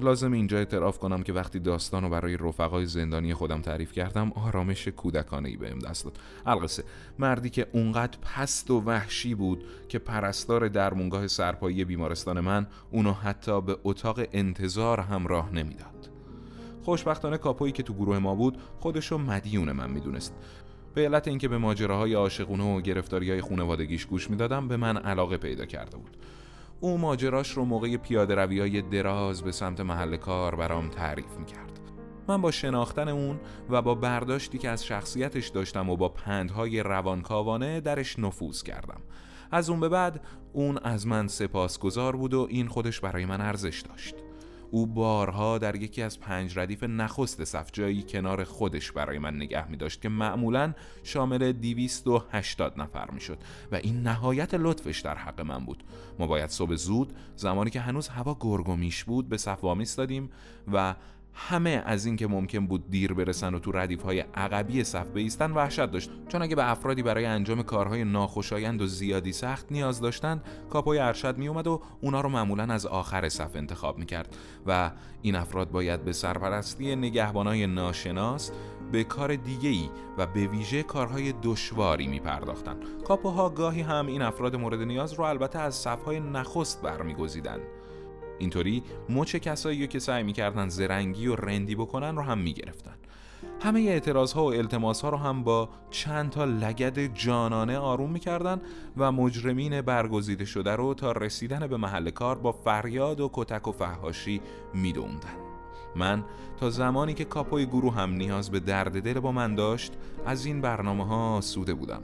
لازم 0.00 0.32
اینجا 0.32 0.58
اعتراف 0.58 0.98
کنم 0.98 1.22
که 1.22 1.32
وقتی 1.32 1.58
داستان 1.58 2.02
رو 2.02 2.08
برای 2.08 2.36
رفقای 2.36 2.86
زندانی 2.86 3.34
خودم 3.34 3.60
تعریف 3.60 3.92
کردم 3.92 4.32
آرامش 4.32 4.88
کودکانه 4.88 5.48
ای 5.48 5.56
بهم 5.56 5.78
دست 5.78 6.04
داد. 6.04 6.18
القصه. 6.46 6.84
مردی 7.18 7.50
که 7.50 7.66
اونقدر 7.72 8.18
پست 8.22 8.70
و 8.70 8.80
وحشی 8.80 9.34
بود 9.34 9.64
که 9.88 9.98
پرستار 9.98 10.68
درمونگاه 10.68 11.26
سرپایی 11.26 11.84
بیمارستان 11.84 12.40
من 12.40 12.66
اونو 12.90 13.12
حتی 13.12 13.60
به 13.60 13.76
اتاق 13.84 14.20
انتظار 14.32 15.00
هم 15.00 15.26
راه 15.26 15.52
نمی‌داد. 15.52 16.10
خوشبختانه 16.82 17.38
کاپویی 17.38 17.72
که 17.72 17.82
تو 17.82 17.94
گروه 17.94 18.18
ما 18.18 18.34
بود 18.34 18.58
خودشو 18.80 19.18
مدیون 19.18 19.72
من 19.72 19.90
می‌دونست. 19.90 20.34
به 20.94 21.04
علت 21.04 21.28
اینکه 21.28 21.48
به 21.48 21.58
ماجراهای 21.58 22.14
عاشقونه 22.14 22.76
و 22.76 22.80
گرفتاری 22.80 23.30
های 23.30 23.40
خونوادگیش 23.40 24.06
گوش 24.06 24.30
می‌دادم 24.30 24.68
به 24.68 24.76
من 24.76 24.96
علاقه 24.96 25.36
پیدا 25.36 25.66
کرده 25.66 25.96
بود. 25.96 26.16
او 26.80 26.98
ماجراش 26.98 27.50
رو 27.50 27.64
موقع 27.64 27.96
پیاده 27.96 28.34
روی 28.34 28.60
های 28.60 28.82
دراز 28.82 29.42
به 29.42 29.52
سمت 29.52 29.80
محل 29.80 30.16
کار 30.16 30.54
برام 30.54 30.88
تعریف 30.88 31.36
می‌کرد. 31.38 31.80
من 32.28 32.40
با 32.40 32.50
شناختن 32.50 33.08
اون 33.08 33.40
و 33.70 33.82
با 33.82 33.94
برداشتی 33.94 34.58
که 34.58 34.68
از 34.68 34.84
شخصیتش 34.84 35.48
داشتم 35.48 35.90
و 35.90 35.96
با 35.96 36.08
پندهای 36.08 36.82
روانکاوانه 36.82 37.80
درش 37.80 38.18
نفوذ 38.18 38.62
کردم. 38.62 39.00
از 39.50 39.70
اون 39.70 39.80
به 39.80 39.88
بعد 39.88 40.24
اون 40.52 40.78
از 40.78 41.06
من 41.06 41.28
سپاسگزار 41.28 42.16
بود 42.16 42.34
و 42.34 42.46
این 42.50 42.68
خودش 42.68 43.00
برای 43.00 43.24
من 43.24 43.40
ارزش 43.40 43.80
داشت. 43.80 44.23
او 44.74 44.86
بارها 44.86 45.58
در 45.58 45.76
یکی 45.76 46.02
از 46.02 46.20
پنج 46.20 46.58
ردیف 46.58 46.82
نخست 46.82 47.44
صف 47.44 47.70
جایی 47.72 48.02
کنار 48.02 48.44
خودش 48.44 48.92
برای 48.92 49.18
من 49.18 49.36
نگه 49.36 49.70
می 49.70 49.76
داشت 49.76 50.02
که 50.02 50.08
معمولا 50.08 50.74
شامل 51.02 51.52
280 51.52 52.80
نفر 52.80 53.10
می 53.10 53.20
شد 53.20 53.38
و 53.72 53.76
این 53.76 54.02
نهایت 54.02 54.54
لطفش 54.54 55.00
در 55.00 55.14
حق 55.14 55.40
من 55.40 55.64
بود. 55.64 55.84
ما 56.18 56.26
باید 56.26 56.50
صبح 56.50 56.74
زود 56.74 57.12
زمانی 57.36 57.70
که 57.70 57.80
هنوز 57.80 58.08
هوا 58.08 58.36
گرگومیش 58.40 59.04
بود 59.04 59.28
به 59.28 59.36
صف 59.36 59.64
وامیستادیم 59.64 60.30
و 60.72 60.94
همه 61.34 61.82
از 61.86 62.06
این 62.06 62.16
که 62.16 62.26
ممکن 62.26 62.66
بود 62.66 62.90
دیر 62.90 63.14
برسن 63.14 63.54
و 63.54 63.58
تو 63.58 63.72
ردیف 63.72 64.02
های 64.02 64.20
عقبی 64.20 64.84
صف 64.84 65.08
بیستن 65.08 65.50
وحشت 65.50 65.86
داشت. 65.86 66.10
چون 66.28 66.42
اگه 66.42 66.56
به 66.56 66.70
افرادی 66.70 67.02
برای 67.02 67.24
انجام 67.24 67.62
کارهای 67.62 68.04
ناخوشایند 68.04 68.82
و 68.82 68.86
زیادی 68.86 69.32
سخت 69.32 69.72
نیاز 69.72 70.00
داشتن 70.00 70.42
کاپوی 70.70 70.98
ارشد 70.98 71.38
می 71.38 71.48
اومد 71.48 71.66
و 71.66 71.82
اونا 72.00 72.20
رو 72.20 72.28
معمولا 72.28 72.64
از 72.64 72.86
آخر 72.86 73.28
صف 73.28 73.56
انتخاب 73.56 73.98
می 73.98 74.06
کرد 74.06 74.36
و 74.66 74.90
این 75.22 75.36
افراد 75.36 75.70
باید 75.70 76.04
به 76.04 76.12
سرپرستی 76.12 76.96
نگهبانای 76.96 77.66
ناشناس 77.66 78.50
به 78.92 79.04
کار 79.04 79.36
دیگه 79.36 79.68
ای 79.68 79.90
و 80.18 80.26
به 80.26 80.46
ویژه 80.46 80.82
کارهای 80.82 81.34
دشواری 81.42 82.06
می 82.06 82.20
پرداختن 82.20 82.76
کاپوها 83.06 83.48
گاهی 83.48 83.82
هم 83.82 84.06
این 84.06 84.22
افراد 84.22 84.56
مورد 84.56 84.82
نیاز 84.82 85.12
رو 85.12 85.24
البته 85.24 85.58
از 85.58 85.74
صفهای 85.74 86.20
نخست 86.20 86.82
برمیگزیدن 86.82 87.58
اینطوری 88.38 88.82
مچ 89.08 89.36
کسایی 89.36 89.86
که 89.86 89.98
سعی 89.98 90.22
می‌کردن 90.22 90.68
زرنگی 90.68 91.26
و 91.26 91.36
رندی 91.36 91.74
بکنن 91.74 92.16
رو 92.16 92.22
هم 92.22 92.38
می‌گرفتن. 92.38 92.94
همه 93.60 93.80
اعتراض 93.80 94.32
ها 94.32 94.44
و 94.44 94.54
التماس 94.54 95.02
ها 95.02 95.08
رو 95.08 95.16
هم 95.16 95.42
با 95.42 95.68
چند 95.90 96.30
تا 96.30 96.44
لگد 96.44 97.14
جانانه 97.14 97.78
آروم 97.78 98.10
می‌کردن 98.10 98.60
و 98.96 99.12
مجرمین 99.12 99.80
برگزیده 99.80 100.44
شده 100.44 100.70
رو 100.76 100.94
تا 100.94 101.12
رسیدن 101.12 101.66
به 101.66 101.76
محل 101.76 102.10
کار 102.10 102.38
با 102.38 102.52
فریاد 102.52 103.20
و 103.20 103.30
کتک 103.32 103.68
و 103.68 103.72
فهاشی 103.72 104.40
میدوندن. 104.74 105.36
من 105.96 106.24
تا 106.56 106.70
زمانی 106.70 107.14
که 107.14 107.24
کاپوی 107.24 107.66
گروه 107.66 107.94
هم 107.94 108.12
نیاز 108.12 108.50
به 108.50 108.60
درد 108.60 109.02
دل 109.02 109.20
با 109.20 109.32
من 109.32 109.54
داشت 109.54 109.92
از 110.26 110.46
این 110.46 110.60
برنامه 110.60 111.06
ها 111.06 111.40
سوده 111.40 111.74
بودم. 111.74 112.02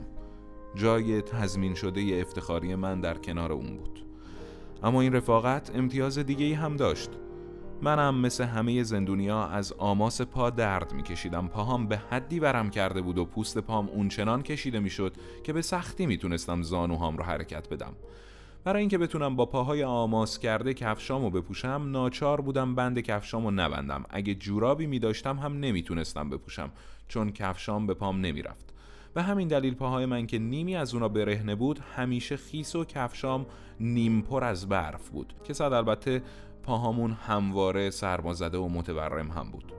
جای 0.75 1.21
تضمین 1.21 1.73
شده 1.75 2.17
افتخاری 2.21 2.75
من 2.75 3.01
در 3.01 3.17
کنار 3.17 3.51
اون 3.51 3.77
بود. 3.77 4.05
اما 4.83 5.01
این 5.01 5.13
رفاقت 5.13 5.75
امتیاز 5.75 6.19
دیگه 6.19 6.45
ای 6.45 6.53
هم 6.53 6.75
داشت. 6.75 7.09
منم 7.81 8.15
مثل 8.15 8.43
همه 8.43 8.83
زندونیا 8.83 9.43
از 9.43 9.73
آماس 9.73 10.21
پا 10.21 10.49
درد 10.49 10.93
میکشیدم. 10.93 11.47
پاهام 11.47 11.87
به 11.87 11.97
حدی 11.97 12.39
ورم 12.39 12.69
کرده 12.69 13.01
بود 13.01 13.17
و 13.17 13.25
پوست 13.25 13.57
پام 13.57 13.89
اونچنان 13.89 14.41
کشیده 14.41 14.79
می‌شد 14.79 15.13
که 15.43 15.53
به 15.53 15.61
سختی 15.61 16.05
می‌تونستم 16.05 16.61
زانوهام 16.61 17.17
رو 17.17 17.23
حرکت 17.23 17.69
بدم. 17.69 17.93
برای 18.63 18.79
اینکه 18.79 18.97
بتونم 18.97 19.35
با 19.35 19.45
پاهای 19.45 19.83
آماس 19.83 20.39
کرده 20.39 20.73
کفشامو 20.73 21.29
بپوشم 21.29 21.87
ناچار 21.91 22.41
بودم 22.41 22.75
بند 22.75 22.99
کفشامو 22.99 23.51
نبندم. 23.51 24.03
اگه 24.09 24.35
جورابی 24.35 24.85
می 24.85 24.99
داشتم 24.99 25.37
هم 25.37 25.59
نمی‌تونستم 25.59 26.29
بپوشم 26.29 26.71
چون 27.07 27.31
کفشام 27.31 27.87
به 27.87 27.93
پام 27.93 28.21
نمی‌رفت. 28.21 28.73
به 29.13 29.21
همین 29.23 29.47
دلیل 29.47 29.73
پاهای 29.73 30.05
من 30.05 30.27
که 30.27 30.39
نیمی 30.39 30.75
از 30.75 30.93
اونا 30.93 31.07
برهنه 31.07 31.55
بود 31.55 31.79
همیشه 31.95 32.37
خیس 32.37 32.75
و 32.75 32.85
کفشام 32.85 33.45
نیم 33.79 34.21
پر 34.21 34.43
از 34.43 34.69
برف 34.69 35.09
بود 35.09 35.33
که 35.43 35.53
صد 35.53 35.73
البته 35.73 36.21
پاهامون 36.63 37.11
همواره 37.11 37.89
سرمازده 37.89 38.57
و 38.57 38.67
متورم 38.69 39.31
هم 39.31 39.51
بود. 39.51 39.73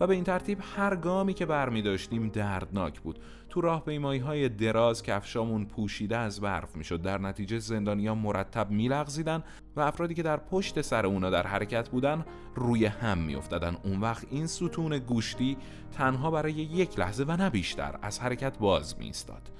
و 0.00 0.06
به 0.06 0.14
این 0.14 0.24
ترتیب 0.24 0.58
هر 0.76 0.96
گامی 0.96 1.34
که 1.34 1.46
برمی 1.46 1.82
داشتیم 1.82 2.28
دردناک 2.28 3.00
بود. 3.00 3.18
تو 3.48 3.60
راه 3.60 3.84
پیمایی 3.84 4.20
های 4.20 4.48
دراز 4.48 5.02
کفشامون 5.02 5.64
پوشیده 5.64 6.16
از 6.16 6.40
برف 6.40 6.76
می‌شد 6.76 7.02
در 7.02 7.18
نتیجه 7.18 7.58
زندانیا 7.58 8.14
مرتب 8.14 8.70
میلغزیدن 8.70 9.42
و 9.76 9.80
افرادی 9.80 10.14
که 10.14 10.22
در 10.22 10.36
پشت 10.36 10.80
سر 10.80 11.06
اونا 11.06 11.30
در 11.30 11.46
حرکت 11.46 11.88
بودن 11.88 12.24
روی 12.54 12.86
هم 12.86 13.18
میافتادن 13.18 13.76
اون 13.84 14.00
وقت 14.00 14.26
این 14.30 14.46
ستون 14.46 14.98
گوشتی 14.98 15.56
تنها 15.92 16.30
برای 16.30 16.52
یک 16.52 16.98
لحظه 16.98 17.24
و 17.24 17.36
نه 17.36 17.50
بیشتر 17.50 17.98
از 18.02 18.20
حرکت 18.20 18.58
باز 18.58 18.98
میستاد 18.98 19.50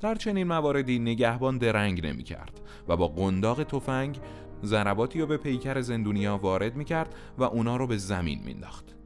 در 0.00 0.14
چنین 0.14 0.46
مواردی 0.46 0.98
نگهبان 0.98 1.58
درنگ 1.58 2.06
نمی 2.06 2.22
کرد 2.22 2.60
و 2.88 2.96
با 2.96 3.08
قنداق 3.08 3.64
تفنگ 3.64 4.18
ضرباتی 4.64 5.20
رو 5.20 5.26
به 5.26 5.36
پیکر 5.36 5.80
زندونیا 5.80 6.38
وارد 6.38 6.76
می 6.76 6.84
کرد 6.84 7.14
و 7.38 7.42
اونا 7.42 7.76
رو 7.76 7.86
به 7.86 7.96
زمین 7.96 8.40
مینداخت. 8.44 8.97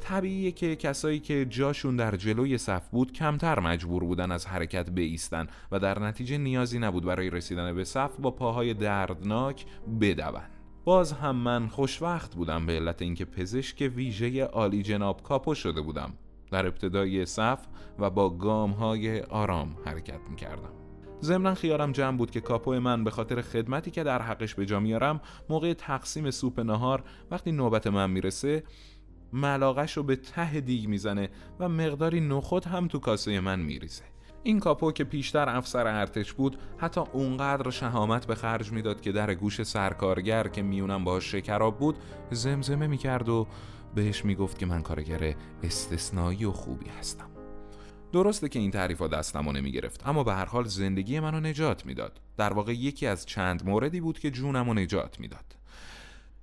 طبیعیه 0.00 0.52
که 0.52 0.76
کسایی 0.76 1.20
که 1.20 1.46
جاشون 1.50 1.96
در 1.96 2.16
جلوی 2.16 2.58
صف 2.58 2.88
بود 2.88 3.12
کمتر 3.12 3.60
مجبور 3.60 4.04
بودن 4.04 4.32
از 4.32 4.46
حرکت 4.46 4.90
بیستن 4.90 5.46
و 5.72 5.78
در 5.78 5.98
نتیجه 5.98 6.38
نیازی 6.38 6.78
نبود 6.78 7.04
برای 7.04 7.30
رسیدن 7.30 7.74
به 7.74 7.84
صف 7.84 8.16
با 8.16 8.30
پاهای 8.30 8.74
دردناک 8.74 9.66
بدون. 10.00 10.42
باز 10.84 11.12
هم 11.12 11.36
من 11.36 11.68
خوشوقت 11.68 12.34
بودم 12.34 12.66
به 12.66 12.72
علت 12.72 13.02
اینکه 13.02 13.24
پزشک 13.24 13.92
ویژه 13.96 14.44
عالی 14.44 14.82
جناب 14.82 15.22
کاپو 15.22 15.54
شده 15.54 15.80
بودم. 15.80 16.12
در 16.50 16.66
ابتدای 16.66 17.26
صف 17.26 17.66
و 17.98 18.10
با 18.10 18.30
گام 18.30 18.70
های 18.70 19.20
آرام 19.20 19.76
حرکت 19.84 20.20
می 20.30 20.36
کردم 20.36 20.70
ضمنا 21.22 21.54
خیارم 21.54 21.92
جمع 21.92 22.16
بود 22.16 22.30
که 22.30 22.40
کاپو 22.40 22.80
من 22.80 23.04
به 23.04 23.10
خاطر 23.10 23.42
خدمتی 23.42 23.90
که 23.90 24.02
در 24.02 24.22
حقش 24.22 24.54
به 24.54 24.66
جا 24.66 24.80
میارم 24.80 25.20
موقع 25.48 25.72
تقسیم 25.72 26.30
سوپ 26.30 26.60
نهار 26.60 27.02
وقتی 27.30 27.52
نوبت 27.52 27.86
من 27.86 28.10
می‌رسه 28.10 28.62
ملاقش 29.32 29.96
رو 29.96 30.02
به 30.02 30.16
ته 30.16 30.60
دیگ 30.60 30.88
می‌زنه 30.88 31.28
و 31.60 31.68
مقداری 31.68 32.20
نخود 32.20 32.64
هم 32.64 32.88
تو 32.88 32.98
کاسه 32.98 33.40
من 33.40 33.60
میریزه. 33.60 34.04
این 34.42 34.60
کاپو 34.60 34.92
که 34.92 35.04
پیشتر 35.04 35.48
افسر 35.48 35.86
ارتش 35.86 36.32
بود 36.32 36.58
حتی 36.78 37.00
اونقدر 37.12 37.70
شهامت 37.70 38.26
به 38.26 38.34
خرج 38.34 38.72
می‌داد 38.72 39.00
که 39.00 39.12
در 39.12 39.34
گوش 39.34 39.62
سرکارگر 39.62 40.48
که 40.48 40.62
میونم 40.62 41.04
باهاش 41.04 41.32
شکراب 41.32 41.78
بود 41.78 41.96
زمزمه 42.30 42.86
می‌کرد 42.86 43.28
و 43.28 43.46
بهش 43.94 44.24
می‌گفت 44.24 44.58
که 44.58 44.66
من 44.66 44.82
کارگر 44.82 45.34
استثنایی 45.62 46.44
و 46.44 46.52
خوبی 46.52 46.86
هستم. 46.98 47.30
درسته 48.12 48.48
که 48.48 48.58
این 48.58 48.70
تعریف 48.70 48.98
ها 48.98 49.08
دستمو 49.08 49.52
نمی‌گرفت 49.52 50.06
اما 50.06 50.24
به 50.24 50.34
هر 50.34 50.44
حال 50.44 50.64
زندگی 50.64 51.20
منو 51.20 51.40
نجات 51.40 51.86
می‌داد. 51.86 52.20
در 52.36 52.52
واقع 52.52 52.72
یکی 52.72 53.06
از 53.06 53.26
چند 53.26 53.66
موردی 53.66 54.00
بود 54.00 54.18
که 54.18 54.30
جونمو 54.30 54.74
نجات 54.74 55.20
می‌داد. 55.20 55.57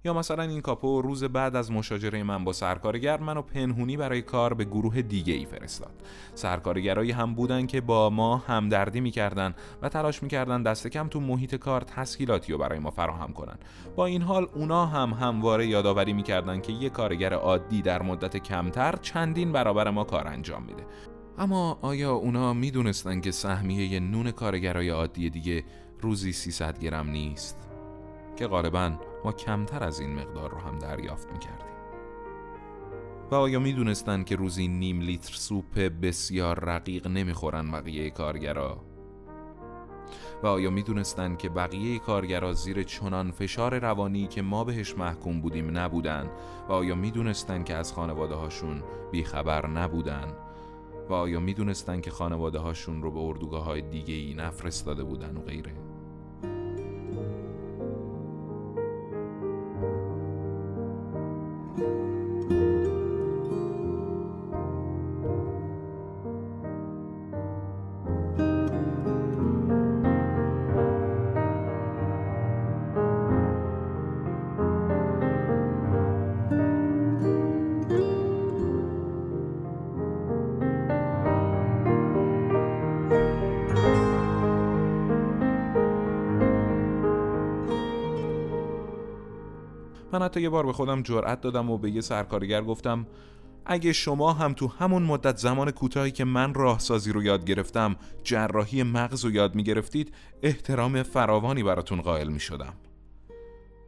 یا 0.06 0.14
مثلا 0.14 0.44
این 0.44 0.62
کاپو 0.62 1.02
روز 1.02 1.24
بعد 1.24 1.56
از 1.56 1.72
مشاجره 1.72 2.24
من 2.24 2.44
با 2.44 2.54
سرکارگر 2.54 3.20
منو 3.20 3.42
پنهونی 3.42 3.98
برای 3.98 4.22
کار 4.22 4.54
به 4.54 4.66
گروه 4.66 5.02
دیگه 5.02 5.34
ای 5.34 5.46
فرستاد. 5.46 6.02
سرکارگرایی 6.36 7.12
هم 7.12 7.34
بودن 7.34 7.66
که 7.66 7.82
با 7.82 8.10
ما 8.10 8.38
همدردی 8.38 9.02
می‌کردن 9.02 9.56
و 9.82 9.90
تلاش 9.90 10.24
می‌کردن 10.24 10.64
دست 10.64 10.88
کم 10.88 11.08
تو 11.08 11.20
محیط 11.20 11.56
کار 11.56 11.82
تسهیلاتی 11.82 12.52
رو 12.52 12.58
برای 12.58 12.80
ما 12.80 12.92
فراهم 12.92 13.34
کنن. 13.34 13.58
با 13.96 14.06
این 14.06 14.22
حال 14.22 14.48
اونا 14.56 14.86
هم 14.86 15.10
همواره 15.10 15.68
یادآوری 15.68 16.14
می‌کردن 16.14 16.62
که 16.62 16.74
یه 16.74 16.90
کارگر 16.90 17.34
عادی 17.34 17.82
در 17.82 18.02
مدت 18.02 18.38
کمتر 18.38 18.96
چندین 19.02 19.52
برابر 19.52 19.90
ما 19.90 20.04
کار 20.04 20.28
انجام 20.28 20.64
میده. 20.64 20.84
اما 21.38 21.80
آیا 21.82 22.14
اونا 22.14 22.54
می‌دونستن 22.54 23.22
که 23.22 23.32
سهمیه 23.32 24.00
نون 24.00 24.32
کارگرای 24.32 24.90
عادی 24.90 25.30
دیگه 25.30 25.64
روزی 26.02 26.34
300 26.34 26.80
گرم 26.80 27.10
نیست؟ 27.10 27.70
که 28.36 28.48
غالبا 28.48 28.92
ما 29.26 29.32
کمتر 29.32 29.84
از 29.84 30.00
این 30.00 30.16
مقدار 30.16 30.52
رو 30.52 30.58
هم 30.58 30.80
دریافت 30.80 31.32
می‌کردیم. 31.32 31.76
و 33.32 33.36
آیا 33.36 33.60
می‌دونستن 33.60 34.24
که 34.24 34.36
روزی 34.36 34.68
نیم 34.68 35.00
لیتر 35.00 35.34
سوپ 35.34 35.80
بسیار 36.02 36.60
رقیق 36.60 37.08
نمی‌خورن 37.08 37.72
بقیه 37.72 38.10
کارگرا؟ 38.10 38.78
و 40.44 40.48
آیا 40.48 40.70
می‌دونستن 40.70 41.36
که 41.36 41.50
بقیه 41.50 42.00
کارگرا 42.00 42.54
زیر 42.54 42.84
چنان 42.84 43.32
فشار 43.32 43.80
روانی 43.80 44.28
که 44.28 44.42
ما 44.42 44.64
بهش 44.64 44.98
محکوم 44.98 45.42
بودیم 45.42 45.78
نبودن؟ 45.78 46.30
و 46.70 46.72
آیا 46.72 46.96
می‌دونستن 46.96 47.64
که 47.64 47.76
از 47.76 47.94
خانواده 47.94 48.36
هاشون 48.36 48.84
بیخبر 49.12 49.68
نبودن؟ 49.68 50.34
و 51.10 51.14
آیا 51.14 51.40
می‌دونستن 51.40 52.02
که 52.02 52.12
خانواده 52.12 52.60
هاشون 52.60 53.02
رو 53.02 53.12
به 53.12 53.20
اردوگاه 53.20 53.64
های 53.64 53.82
دیگه 53.82 54.14
ای 54.14 54.34
نفرستاده 54.34 55.04
بودن 55.04 55.38
و 55.38 55.42
غیره؟ 55.42 55.95
من 90.16 90.22
حتی 90.26 90.42
یه 90.42 90.50
بار 90.50 90.66
به 90.66 90.74
خودم 90.74 91.02
جرأت 91.02 91.42
دادم 91.42 91.70
و 91.70 91.78
به 91.78 91.92
یه 91.92 92.02
سرکارگر 92.02 92.62
گفتم 92.62 93.08
اگه 93.66 93.94
شما 93.94 94.34
هم 94.34 94.54
تو 94.54 94.68
همون 94.68 95.04
مدت 95.04 95.38
زمان 95.38 95.72
کوتاهی 95.72 96.12
که 96.12 96.26
من 96.26 96.54
راهسازی 96.54 97.12
رو 97.12 97.24
یاد 97.24 97.46
گرفتم 97.46 97.96
جراحی 98.24 98.84
مغز 98.84 99.26
رو 99.26 99.32
یاد 99.32 99.56
می 99.56 99.64
گرفتید 99.64 100.14
احترام 100.44 101.04
فراوانی 101.04 101.64
براتون 101.64 102.02
قائل 102.02 102.28
می 102.28 102.40
شدم 102.40 102.74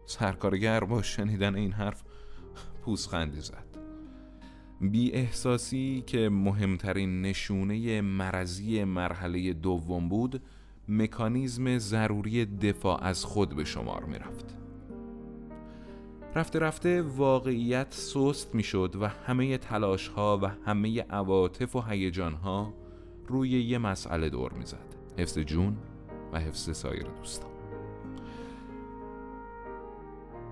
سرکارگر 0.06 0.80
با 0.80 1.02
شنیدن 1.02 1.56
این 1.56 1.72
حرف 1.72 2.04
پوزخندی 2.82 3.42
زد 3.42 3.78
بی 4.82 5.12
احساسی 5.12 6.04
که 6.08 6.30
مهمترین 6.30 7.22
نشونه 7.22 8.02
مرزی 8.02 8.84
مرحله 8.84 9.54
دوم 9.54 10.10
بود 10.10 10.42
مکانیزم 10.88 11.78
ضروری 11.78 12.46
دفاع 12.46 13.04
از 13.04 13.26
خود 13.26 13.56
به 13.56 13.66
شمار 13.66 14.04
می 14.04 14.20
رفت. 14.20 14.67
رفته 16.36 16.60
رفته 16.60 17.02
واقعیت 17.02 17.88
سست 17.90 18.56
می‌شد 18.56 18.96
و 19.02 19.08
همه 19.08 19.58
تلاش 19.58 20.08
ها 20.08 20.40
و 20.42 20.48
همه 20.66 21.02
عواطف 21.02 21.76
و 21.76 21.82
هیجان 21.82 22.34
ها 22.34 22.74
روی 23.28 23.50
یه 23.50 23.78
مسئله 23.78 24.30
دور 24.30 24.54
می‌زد 24.54 24.96
حفظ 25.18 25.40
جون 25.40 25.78
و 26.34 26.40
حفظ 26.40 26.78
سایر 26.78 27.08
دوستان. 27.18 27.50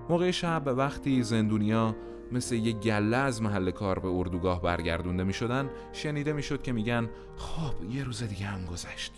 موقع 0.08 0.30
شب 0.30 0.62
وقتی 0.66 1.22
زندونیا 1.22 1.96
مثل 2.32 2.54
یه 2.54 2.72
گله 2.72 3.16
از 3.16 3.42
محل 3.42 3.70
کار 3.70 3.98
به 3.98 4.08
اردوگاه 4.08 4.62
برگردونده 4.62 5.24
می 5.24 5.32
شدن 5.32 5.70
شنیده 5.92 6.32
می 6.32 6.42
شد 6.42 6.62
که 6.62 6.72
میگن 6.72 7.10
خب 7.36 7.74
یه 7.90 8.04
روز 8.04 8.22
دیگه 8.22 8.46
هم 8.46 8.64
گذشت. 8.64 9.12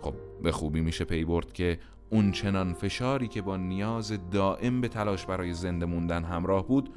خب 0.00 0.14
به 0.42 0.52
خوبی 0.52 0.80
میشه 0.80 1.04
پی 1.04 1.24
برد 1.24 1.52
که 1.52 1.78
اون 2.10 2.32
چنان 2.32 2.72
فشاری 2.72 3.28
که 3.28 3.42
با 3.42 3.56
نیاز 3.56 4.30
دائم 4.30 4.80
به 4.80 4.88
تلاش 4.88 5.26
برای 5.26 5.54
زنده 5.54 5.86
موندن 5.86 6.24
همراه 6.24 6.66
بود 6.68 6.90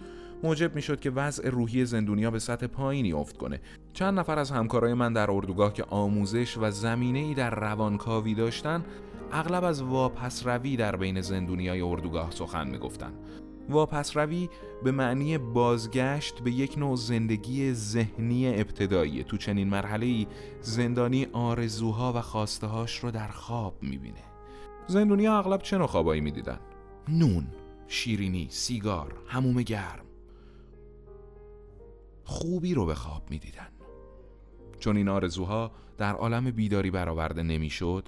موجب 0.43 0.75
می 0.75 0.81
شد 0.81 0.99
که 0.99 1.11
وضع 1.11 1.49
روحی 1.49 1.85
زندونیا 1.85 2.31
به 2.31 2.39
سطح 2.39 2.67
پایینی 2.67 3.13
افت 3.13 3.37
کنه. 3.37 3.61
چند 3.93 4.19
نفر 4.19 4.39
از 4.39 4.51
همکارای 4.51 4.93
من 4.93 5.13
در 5.13 5.31
اردوگاه 5.31 5.73
که 5.73 5.83
آموزش 5.83 6.57
و 6.57 6.71
زمینه 6.71 7.19
ای 7.19 7.33
در 7.33 7.55
روانکاوی 7.55 8.35
داشتن 8.35 8.85
اغلب 9.31 9.63
از 9.63 9.81
واپس 9.81 10.47
روی 10.47 10.77
در 10.77 10.95
بین 10.95 11.21
زندونیای 11.21 11.81
اردوگاه 11.81 12.31
سخن 12.31 12.67
می 12.67 12.77
گفتن. 12.77 13.13
واپس 13.69 14.17
روی 14.17 14.49
به 14.83 14.91
معنی 14.91 15.37
بازگشت 15.37 16.39
به 16.39 16.51
یک 16.51 16.77
نوع 16.77 16.95
زندگی 16.95 17.73
ذهنی 17.73 18.47
ابتدایی. 18.47 19.23
تو 19.23 19.37
چنین 19.37 19.69
مرحله 19.69 20.27
زندانی 20.61 21.27
آرزوها 21.33 22.13
و 22.13 22.21
خواستهاش 22.21 22.99
رو 22.99 23.11
در 23.11 23.27
خواب 23.27 23.73
می‌بینه. 23.81 24.36
زندونیا 24.87 25.37
اغلب 25.37 25.61
چه 25.61 25.77
نوع 25.77 25.87
خوابایی 25.87 26.21
می‌دیدن؟ 26.21 26.59
نون 27.07 27.47
شیرینی 27.87 28.47
سیگار 28.49 29.15
هموم 29.27 29.61
گرم. 29.61 30.05
خوبی 32.23 32.73
رو 32.73 32.85
به 32.85 32.95
خواب 32.95 33.23
می‌دیدن. 33.29 33.67
چون 34.79 34.97
این 34.97 35.09
آرزوها 35.09 35.71
در 35.97 36.13
عالم 36.13 36.51
بیداری 36.51 36.91
برآورده 36.91 37.43
نمی‌شد 37.43 38.07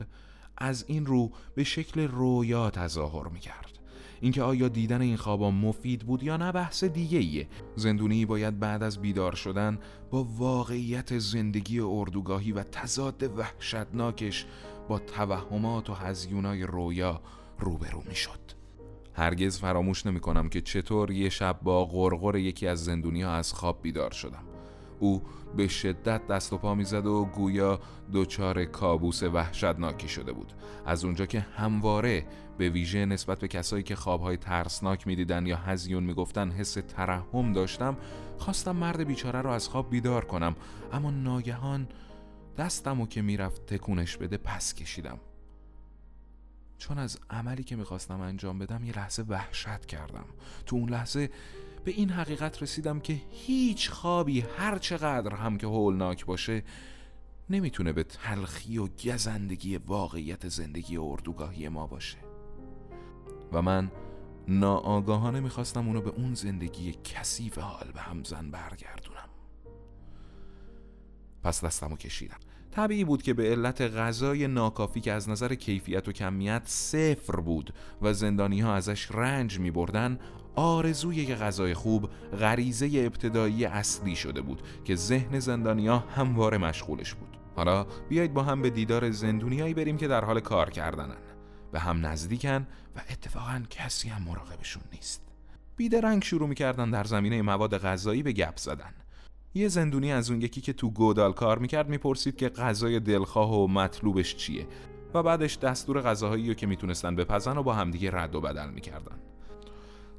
از 0.57 0.85
این 0.87 1.05
رو 1.05 1.31
به 1.55 1.63
شکل 1.63 2.07
رویا 2.07 2.69
تظاهر 2.69 3.27
می‌کرد. 3.27 3.79
اینکه 4.21 4.43
آیا 4.43 4.67
دیدن 4.67 5.01
این 5.01 5.17
خوابا 5.17 5.51
مفید 5.51 6.05
بود 6.05 6.23
یا 6.23 6.37
نه 6.37 6.51
بحث 6.51 6.83
دیگه 6.83 7.17
ایه 7.17 7.47
زندونی 7.75 8.25
باید 8.25 8.59
بعد 8.59 8.83
از 8.83 9.01
بیدار 9.01 9.35
شدن 9.35 9.79
با 10.11 10.23
واقعیت 10.23 11.19
زندگی 11.19 11.79
اردوگاهی 11.79 12.51
و 12.51 12.63
تضاد 12.63 13.37
وحشتناکش 13.37 14.45
با 14.89 14.99
توهمات 14.99 15.89
و 15.89 15.93
هزیونای 15.93 16.63
رویا 16.63 17.21
روبرو 17.59 18.03
می‌شد. 18.09 18.39
هرگز 19.13 19.59
فراموش 19.59 20.05
نمی 20.05 20.19
کنم 20.19 20.49
که 20.49 20.61
چطور 20.61 21.11
یه 21.11 21.29
شب 21.29 21.59
با 21.63 21.85
غرغر 21.85 22.37
یکی 22.37 22.67
از 22.67 22.83
زندونی 22.83 23.21
ها 23.21 23.33
از 23.33 23.53
خواب 23.53 23.81
بیدار 23.81 24.11
شدم. 24.11 24.43
او 24.99 25.23
به 25.57 25.67
شدت 25.67 26.27
دست 26.27 26.53
و 26.53 26.57
پا 26.57 26.75
می‌زد 26.75 27.05
و 27.05 27.25
گویا 27.25 27.79
دچار 28.13 28.65
کابوس 28.65 29.23
وحشتناکی 29.23 30.07
شده 30.07 30.31
بود. 30.31 30.53
از 30.85 31.05
اونجا 31.05 31.25
که 31.25 31.39
همواره 31.39 32.25
به 32.57 32.69
ویژه 32.69 33.05
نسبت 33.05 33.39
به 33.39 33.47
کسایی 33.47 33.83
که 33.83 33.95
خوابهای 33.95 34.37
ترسناک 34.37 35.07
می‌دیدن 35.07 35.45
یا 35.45 35.57
هزیون 35.57 36.03
می‌گفتن 36.03 36.51
حس 36.51 36.73
ترحم 36.73 37.53
داشتم 37.53 37.97
خواستم 38.37 38.75
مرد 38.75 39.03
بیچاره 39.03 39.41
رو 39.41 39.49
از 39.49 39.67
خواب 39.67 39.89
بیدار 39.89 40.25
کنم. 40.25 40.55
اما 40.93 41.11
ناگهان 41.11 41.87
دستم 42.59 43.01
و 43.01 43.07
که 43.07 43.21
می‌رفت 43.21 43.65
تکونش 43.65 44.17
بده 44.17 44.37
پس 44.37 44.73
کشیدم. 44.73 45.19
چون 46.77 46.97
از 46.97 47.19
عملی 47.29 47.63
که 47.63 47.75
می‌خواستم 47.75 48.21
انجام 48.21 48.59
بدم 48.59 48.83
یه 48.83 48.97
لحظه 48.97 49.23
وحشت 49.23 49.85
کردم. 49.85 50.25
تو 50.65 50.75
اون 50.75 50.89
لحظه 50.89 51.29
به 51.85 51.91
این 51.91 52.09
حقیقت 52.09 52.63
رسیدم 52.63 52.99
که 52.99 53.21
هیچ 53.31 53.89
خوابی 53.89 54.41
هر 54.57 54.77
چقدر 54.77 55.35
هم 55.35 55.57
که 55.57 55.67
هولناک 55.67 56.25
باشه 56.25 56.63
نمی‌تونه 57.49 57.93
به 57.93 58.03
تلخی 58.03 58.77
و 58.77 58.87
گزندگی 58.87 59.77
واقعیت 59.77 60.49
زندگی 60.49 60.97
اردوگاهی 60.97 61.69
ما 61.69 61.87
باشه. 61.87 62.17
و 63.51 63.61
من 63.61 63.91
ناآگاهانه 64.47 65.39
می‌خواستم 65.39 65.87
اونو 65.87 66.01
به 66.01 66.09
اون 66.09 66.33
زندگی 66.33 66.91
کثیف 67.03 67.57
حال 67.57 67.91
به 67.93 68.01
همزن 68.01 68.51
برگردونم. 68.51 69.29
پس 71.43 71.63
دستمو 71.63 71.97
کشیدم. 71.97 72.39
طبیعی 72.71 73.03
بود 73.03 73.23
که 73.23 73.33
به 73.33 73.43
علت 73.43 73.81
غذای 73.81 74.47
ناکافی 74.47 75.01
که 75.01 75.13
از 75.13 75.29
نظر 75.29 75.55
کیفیت 75.55 76.07
و 76.07 76.11
کمیت 76.11 76.61
صفر 76.65 77.35
بود 77.35 77.73
و 78.01 78.13
زندانی 78.13 78.61
ها 78.61 78.75
ازش 78.75 79.11
رنج 79.11 79.59
می 79.59 79.71
بردن 79.71 80.19
آرزوی 80.55 81.15
یک 81.15 81.31
غذای 81.31 81.73
خوب 81.73 82.09
غریزه 82.39 82.89
ابتدایی 82.95 83.65
اصلی 83.65 84.15
شده 84.15 84.41
بود 84.41 84.61
که 84.85 84.95
ذهن 84.95 85.39
زندانیا 85.39 85.97
همواره 85.99 86.57
مشغولش 86.57 87.13
بود. 87.13 87.37
حالا 87.55 87.83
بیایید 88.09 88.33
با 88.33 88.43
هم 88.43 88.61
به 88.61 88.69
دیدار 88.69 89.11
زندونیایی 89.11 89.73
بریم 89.73 89.97
که 89.97 90.07
در 90.07 90.25
حال 90.25 90.39
کار 90.39 90.69
کردنن. 90.69 91.17
به 91.71 91.79
هم 91.79 92.05
نزدیکن 92.05 92.67
و 92.95 92.99
اتفاقا 93.11 93.63
کسی 93.69 94.09
هم 94.09 94.21
مراقبشون 94.21 94.83
نیست. 94.93 95.21
بیدرنگ 95.75 96.23
شروع 96.23 96.49
می‌کردن 96.49 96.91
در 96.91 97.03
زمینه 97.03 97.41
مواد 97.41 97.77
غذایی 97.77 98.23
به 98.23 98.31
گپ 98.31 98.57
زدن. 98.57 98.93
یه 99.53 99.67
زندونی 99.67 100.11
از 100.11 100.29
اون 100.31 100.41
یکی 100.41 100.61
که 100.61 100.73
تو 100.73 100.89
گودال 100.89 101.33
کار 101.33 101.59
می‌کرد 101.59 101.89
می‌پرسید 101.89 102.35
که 102.35 102.49
غذای 102.49 102.99
دلخواه 102.99 103.53
و 103.53 103.67
مطلوبش 103.67 104.35
چیه 104.35 104.67
و 105.13 105.23
بعدش 105.23 105.57
دستور 105.57 106.01
غذاهایی 106.01 106.47
رو 106.47 106.53
که 106.53 106.67
می‌تونستن 106.67 107.15
بپزن 107.15 107.57
و 107.57 107.63
با 107.63 107.73
همدیگه 107.73 108.11
رد 108.11 108.35
و 108.35 108.41
بدل 108.41 108.69
می‌کردن. 108.69 109.19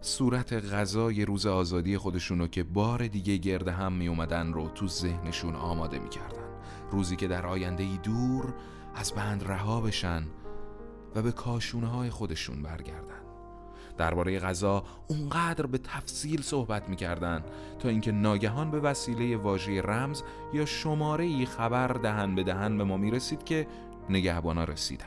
صورت 0.01 0.53
غذای 0.53 1.25
روز 1.25 1.47
آزادی 1.47 1.99
خودشونو 1.99 2.47
که 2.47 2.63
بار 2.63 3.07
دیگه 3.07 3.37
گرد 3.37 3.69
هم 3.69 3.93
می 3.93 4.09
اومدن 4.09 4.53
رو 4.53 4.69
تو 4.69 4.89
ذهنشون 4.89 5.57
آماده 5.57 5.99
می‌کردن. 5.99 6.45
روزی 6.91 7.17
که 7.17 7.29
در 7.29 7.47
آینده 7.47 7.83
ای 7.83 7.99
دور 8.03 8.55
از 8.95 9.13
بند 9.13 9.45
رها 9.45 9.81
بشن 9.81 10.23
و 11.15 11.23
به 11.23 11.33
کاشونه 11.33 11.87
های 11.87 12.11
خودشون 12.11 12.63
برگردن. 12.63 13.20
درباره 14.01 14.39
غذا 14.39 14.85
اونقدر 15.09 15.67
به 15.67 15.79
تفصیل 15.79 16.43
صحبت 16.43 16.89
می‌کردن 16.89 17.45
تا 17.79 17.89
اینکه 17.89 18.13
ناگهان 18.13 18.71
به 18.71 18.81
وسیله 18.81 19.37
واژه 19.37 19.83
رمز 19.83 20.23
یا 20.53 20.65
شماره 20.65 21.25
ای 21.25 21.47
خبر 21.47 21.89
دهن 21.89 22.35
به 22.35 22.43
دهن 22.43 22.79
به 22.79 22.85
ما 22.85 22.97
می‌رسید 22.97 23.45
که 23.45 23.67
نگهبانا 24.11 24.65
رسیدن. 24.65 25.07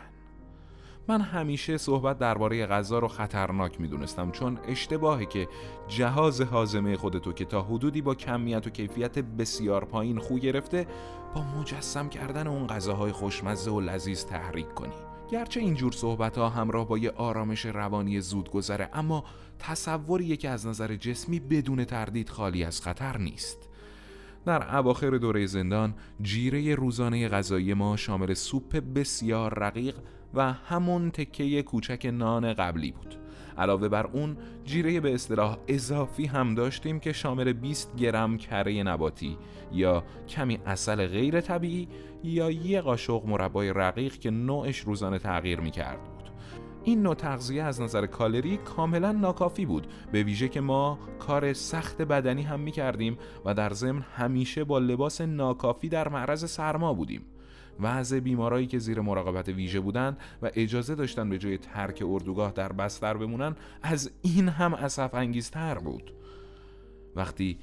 من 1.08 1.22
همیشه 1.22 1.78
صحبت 1.78 2.20
درباره 2.20 2.66
غذا 2.66 3.00
رو 3.00 3.08
خطرناک 3.08 3.82
می‌دونستم 3.82 4.32
چون 4.32 4.60
اشتباهه 4.68 5.26
که 5.26 5.48
جهاز 5.88 6.42
حازمه 6.42 6.98
خودتو 6.98 7.34
که 7.34 7.46
تا 7.46 7.62
حدودی 7.62 8.02
با 8.02 8.16
کمیت 8.16 8.68
و 8.68 8.70
کیفیت 8.70 9.20
بسیار 9.20 9.86
پایین 9.86 10.20
خو 10.20 10.38
گرفته 10.38 10.88
با 11.36 11.44
مجسم 11.60 12.10
کردن 12.10 12.48
اون 12.48 12.68
غذاهای 12.68 13.12
خوشمزه 13.12 13.72
و 13.72 13.80
لذیذ 13.80 14.26
تحریک 14.26 14.74
کنی. 14.74 15.13
گرچه 15.34 15.60
اینجور 15.60 15.92
صحبت 15.92 16.38
ها 16.38 16.50
همراه 16.50 16.88
با 16.88 16.98
یه 16.98 17.12
آرامش 17.12 17.66
روانی 17.66 18.22
زود 18.22 18.52
گذره 18.52 18.90
اما 18.94 19.24
تصوریه 19.60 20.38
که 20.38 20.50
از 20.50 20.68
نظر 20.68 20.96
جسمی 20.96 21.40
بدون 21.40 21.86
تردید 21.86 22.30
خالی 22.30 22.64
از 22.64 22.82
خطر 22.82 23.18
نیست. 23.18 23.70
در 24.46 24.76
اواخر 24.78 25.10
دوره 25.10 25.46
زندان 25.46 25.96
جیره 26.22 26.76
روزانه 26.76 27.28
غذایی 27.28 27.74
ما 27.74 27.98
شامل 27.98 28.34
سوپ 28.34 28.84
بسیار 28.96 29.60
رقیق 29.60 29.96
و 30.34 30.54
همون 30.54 31.12
تکه 31.12 31.64
کوچک 31.64 32.12
نان 32.14 32.54
قبلی 32.54 32.92
بود. 32.92 33.23
علاوه 33.58 33.90
بر 33.90 34.08
اون 34.08 34.38
جیره 34.66 35.00
به 35.00 35.14
اصطلاح 35.14 35.58
اضافی 35.68 36.26
هم 36.26 36.56
داشتیم 36.56 37.00
که 37.00 37.14
شامل 37.14 37.54
20 37.54 37.96
گرم 37.96 38.38
کره 38.38 38.84
نباتی 38.84 39.38
یا 39.72 40.04
کمی 40.30 40.60
اصل 40.66 41.08
غیر 41.08 41.42
طبیعی 41.42 41.88
یا 42.24 42.52
یه 42.52 42.82
قاشق 42.82 43.26
مربای 43.26 43.74
رقیق 43.74 44.14
که 44.14 44.32
نوعش 44.32 44.80
روزانه 44.80 45.20
تغییر 45.20 45.60
می 45.60 45.72
کرد 45.72 46.04
بود. 46.04 46.24
این 46.84 47.02
نوع 47.02 47.16
تغذیه 47.16 47.64
از 47.64 47.82
نظر 47.82 48.06
کالری 48.06 48.58
کاملا 48.58 49.12
ناکافی 49.12 49.66
بود 49.66 49.88
به 50.12 50.24
ویژه 50.24 50.48
که 50.48 50.62
ما 50.62 51.00
کار 51.20 51.54
سخت 51.54 52.02
بدنی 52.02 52.42
هم 52.42 52.60
می 52.60 52.72
کردیم 52.72 53.18
و 53.46 53.54
در 53.54 53.74
ضمن 53.74 54.06
همیشه 54.16 54.64
با 54.64 54.80
لباس 54.80 55.22
ناکافی 55.22 55.90
در 55.90 56.10
معرض 56.10 56.52
سرما 56.52 56.94
بودیم. 56.94 57.22
وضع 57.80 58.20
بیمارایی 58.20 58.68
که 58.68 58.80
زیر 58.80 59.02
مراقبت 59.02 59.50
ویژه 59.50 59.80
بودند 59.80 60.18
و 60.42 60.52
اجازه 60.56 60.96
داشتن 60.96 61.30
به 61.30 61.38
جای 61.38 61.58
ترک 61.58 62.04
اردوگاه 62.06 62.52
در 62.52 62.74
بستر 62.74 63.18
بمونن 63.18 63.56
از 63.84 64.12
این 64.22 64.50
هم 64.50 64.74
اصف 64.74 65.14
انگیزتر 65.14 65.78
بود. 65.78 66.14
وقتی 67.16 67.60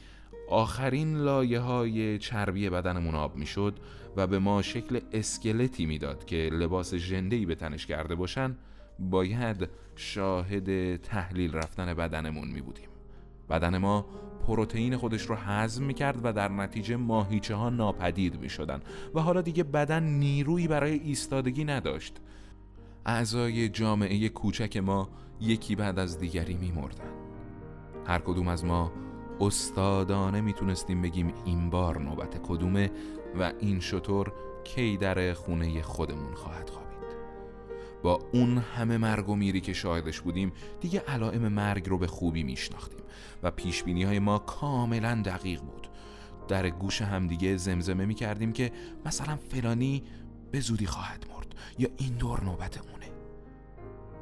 آخرین 0.48 1.16
لایه 1.16 1.60
های 1.60 2.18
چربی 2.18 2.70
بدنمون 2.70 3.14
آب 3.14 3.36
می‌شد 3.36 3.78
و 4.16 4.26
به 4.26 4.38
ما 4.38 4.62
شکل 4.62 5.00
اسکلتی 5.12 5.86
می‌داد 5.86 6.24
که 6.24 6.36
لباس 6.36 6.94
ژنده‌ای 6.94 7.46
به 7.46 7.54
تنش 7.54 7.86
کرده 7.86 8.14
باشن 8.14 8.56
باید 8.98 9.68
شاهد 9.96 10.96
تحلیل 10.96 11.54
رفتن 11.54 11.94
بدنمون 11.94 12.48
می 12.48 12.60
بودیم 12.60 12.88
بدن 13.50 13.78
ما 13.78 14.06
پروتئین 14.46 14.96
خودش 14.96 15.22
رو 15.22 15.34
هضم 15.34 15.84
می‌کرد 15.84 16.20
و 16.24 16.32
در 16.32 16.48
نتیجه 16.48 16.96
ماهیچه 16.96 17.54
ها 17.54 17.70
ناپدید 17.70 18.40
می‌شدن 18.40 18.80
و 19.14 19.20
حالا 19.20 19.40
دیگه 19.40 19.64
بدن 19.64 20.02
نیرویی 20.02 20.68
برای 20.68 20.92
ایستادگی 20.92 21.64
نداشت. 21.64 22.20
اعضای 23.06 23.68
جامعه 23.68 24.28
کوچک 24.28 24.76
ما 24.76 25.08
یکی 25.40 25.76
بعد 25.76 25.98
از 25.98 26.18
دیگری 26.18 26.54
میمردن. 26.54 27.10
هر 28.06 28.18
کدوم 28.18 28.48
از 28.48 28.64
ما 28.64 28.92
استادانه 29.40 30.40
می‌تونستیم 30.40 31.02
بگیم 31.02 31.32
این 31.44 31.70
بار 31.70 32.00
نوبت 32.00 32.40
کدومه 32.42 32.90
و 33.40 33.52
این 33.60 33.80
شطور 33.80 34.32
کی 34.64 34.96
در 34.96 35.32
خونه 35.32 35.82
خودمون 35.82 36.34
خواهد 36.34 36.70
خوابید 36.70 36.89
با 38.02 38.18
اون 38.32 38.58
همه 38.58 38.96
مرگ 38.96 39.28
و 39.28 39.36
میری 39.36 39.60
که 39.60 39.72
شاهدش 39.72 40.20
بودیم 40.20 40.52
دیگه 40.80 41.00
علائم 41.00 41.48
مرگ 41.48 41.88
رو 41.88 41.98
به 41.98 42.06
خوبی 42.06 42.42
میشناختیم 42.42 43.00
و 43.42 43.50
پیش 43.50 43.82
های 43.82 44.18
ما 44.18 44.38
کاملا 44.38 45.22
دقیق 45.24 45.60
بود. 45.60 45.86
در 46.48 46.70
گوش 46.70 47.02
همدیگه 47.02 47.56
زمزمه 47.56 48.06
می 48.06 48.14
کردیم 48.14 48.52
که 48.52 48.72
مثلا 49.06 49.36
فلانی 49.36 50.02
به 50.50 50.60
زودی 50.60 50.86
خواهد 50.86 51.26
مرد 51.34 51.54
یا 51.78 51.88
این 51.96 52.14
دور 52.14 52.44
نوبتمونه 52.44 52.90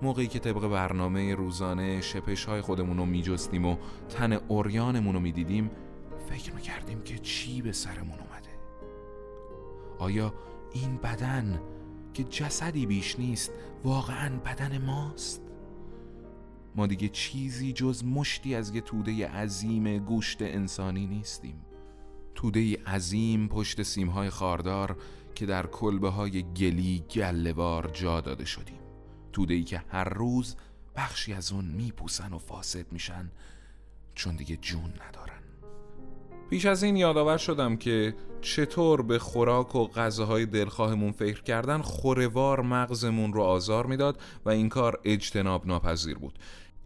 موقعی 0.02 0.26
که 0.26 0.38
طبق 0.38 0.68
برنامه 0.68 1.34
روزانه 1.34 2.00
شپش 2.00 2.44
های 2.44 2.60
خودمون 2.60 2.96
رو 2.96 3.06
می 3.06 3.22
جستیم 3.22 3.64
و 3.66 3.76
تن 4.08 4.32
اوریانمون 4.32 5.14
رو 5.14 5.20
می 5.20 5.32
دیدیم 5.32 5.70
فکر 6.28 6.52
می 6.52 6.60
کردیم 6.60 7.02
که 7.02 7.18
چی 7.18 7.62
به 7.62 7.72
سرمون 7.72 8.18
اومده. 8.18 8.48
آیا 9.98 10.34
این 10.72 10.96
بدن 10.96 11.60
که 12.14 12.24
جسدی 12.24 12.86
بیش 12.86 13.18
نیست 13.18 13.52
واقعا 13.84 14.38
بدن 14.38 14.78
ماست. 14.78 15.42
ما 16.76 16.86
دیگه 16.86 17.08
چیزی 17.08 17.72
جز 17.72 18.04
مشتی 18.04 18.54
از 18.54 18.74
یه 18.74 18.80
توده 18.80 19.28
عظیم 19.28 19.98
گوشت 19.98 20.42
انسانی 20.42 21.06
نیستیم. 21.06 21.62
توده 22.34 22.82
عظیم 22.84 23.48
پشت 23.48 23.82
سیمهای 23.82 24.30
خاردار 24.30 24.96
که 25.34 25.46
در 25.46 25.66
کلبه 25.66 26.08
های 26.08 26.42
گلی 26.42 27.04
گلوار 27.10 27.90
جا 27.92 28.20
داده 28.20 28.44
شدیم. 28.44 28.80
توده 29.32 29.54
ای 29.54 29.64
که 29.64 29.82
هر 29.88 30.08
روز 30.08 30.56
بخشی 30.96 31.32
از 31.32 31.52
اون 31.52 31.64
میپوسن 31.64 32.32
و 32.32 32.38
فاسد 32.38 32.92
میشن 32.92 33.30
چون 34.14 34.36
دیگه 34.36 34.56
جون 34.56 34.92
ندارن. 35.08 35.37
پیش 36.50 36.66
از 36.66 36.82
این 36.82 36.96
یادآور 36.96 37.36
شدم 37.36 37.76
که 37.76 38.14
چطور 38.40 39.02
به 39.02 39.18
خوراک 39.18 39.74
و 39.74 39.86
غذاهای 39.86 40.46
دلخواهمون 40.46 41.12
فکر 41.12 41.42
کردن 41.42 41.82
خوروار 41.82 42.60
مغزمون 42.60 43.32
رو 43.32 43.42
آزار 43.42 43.86
می‌داد 43.86 44.20
و 44.44 44.50
این 44.50 44.68
کار 44.68 45.00
اجتناب 45.04 45.66
ناپذیر 45.66 46.18
بود 46.18 46.38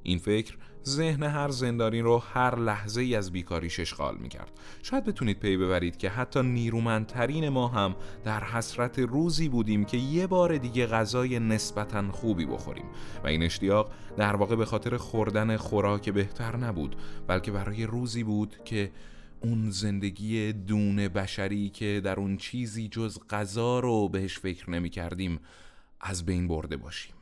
این 0.03 0.19
فکر 0.19 0.57
ذهن 0.87 1.23
هر 1.23 1.49
زندانی 1.49 2.01
رو 2.01 2.19
هر 2.19 2.59
لحظه 2.59 3.01
ای 3.01 3.15
از 3.15 3.33
بیکاریش 3.33 3.81
اشغال 3.81 4.17
می 4.21 4.29
کرد. 4.29 4.51
شاید 4.83 5.05
بتونید 5.05 5.39
پی 5.39 5.57
ببرید 5.57 5.97
که 5.97 6.09
حتی 6.09 6.43
نیرومندترین 6.43 7.49
ما 7.49 7.69
هم 7.69 7.97
در 8.25 8.45
حسرت 8.45 8.99
روزی 8.99 9.49
بودیم 9.49 9.85
که 9.85 9.97
یه 9.97 10.27
بار 10.27 10.57
دیگه 10.59 10.87
غذای 10.87 11.39
نسبتا 11.39 12.13
خوبی 12.13 12.47
بخوریم 12.47 12.87
و 13.25 13.27
این 13.27 13.43
اشتیاق 13.43 13.91
در 14.17 14.37
واقع 14.37 14.57
به 14.57 14.65
خاطر 14.65 14.97
خوردن 14.97 15.57
خوراک 15.57 16.11
بهتر 16.11 16.57
نبود 16.57 16.97
بلکه 17.27 17.51
برای 17.51 17.87
روزی 17.87 18.25
بود 18.25 18.57
که 18.65 18.91
اون 19.45 19.71
زندگی 19.71 20.53
دون 20.53 21.09
بشری 21.09 21.69
که 21.69 22.01
در 22.05 22.21
اون 22.21 22.37
چیزی 22.37 22.89
جز 22.89 23.19
غذا 23.31 23.79
رو 23.81 24.09
بهش 24.09 24.39
فکر 24.39 24.71
نمی 24.71 24.91
کردیم 24.91 25.39
از 26.01 26.27
بین 26.27 26.49
برده 26.49 26.77
باشیم. 26.77 27.15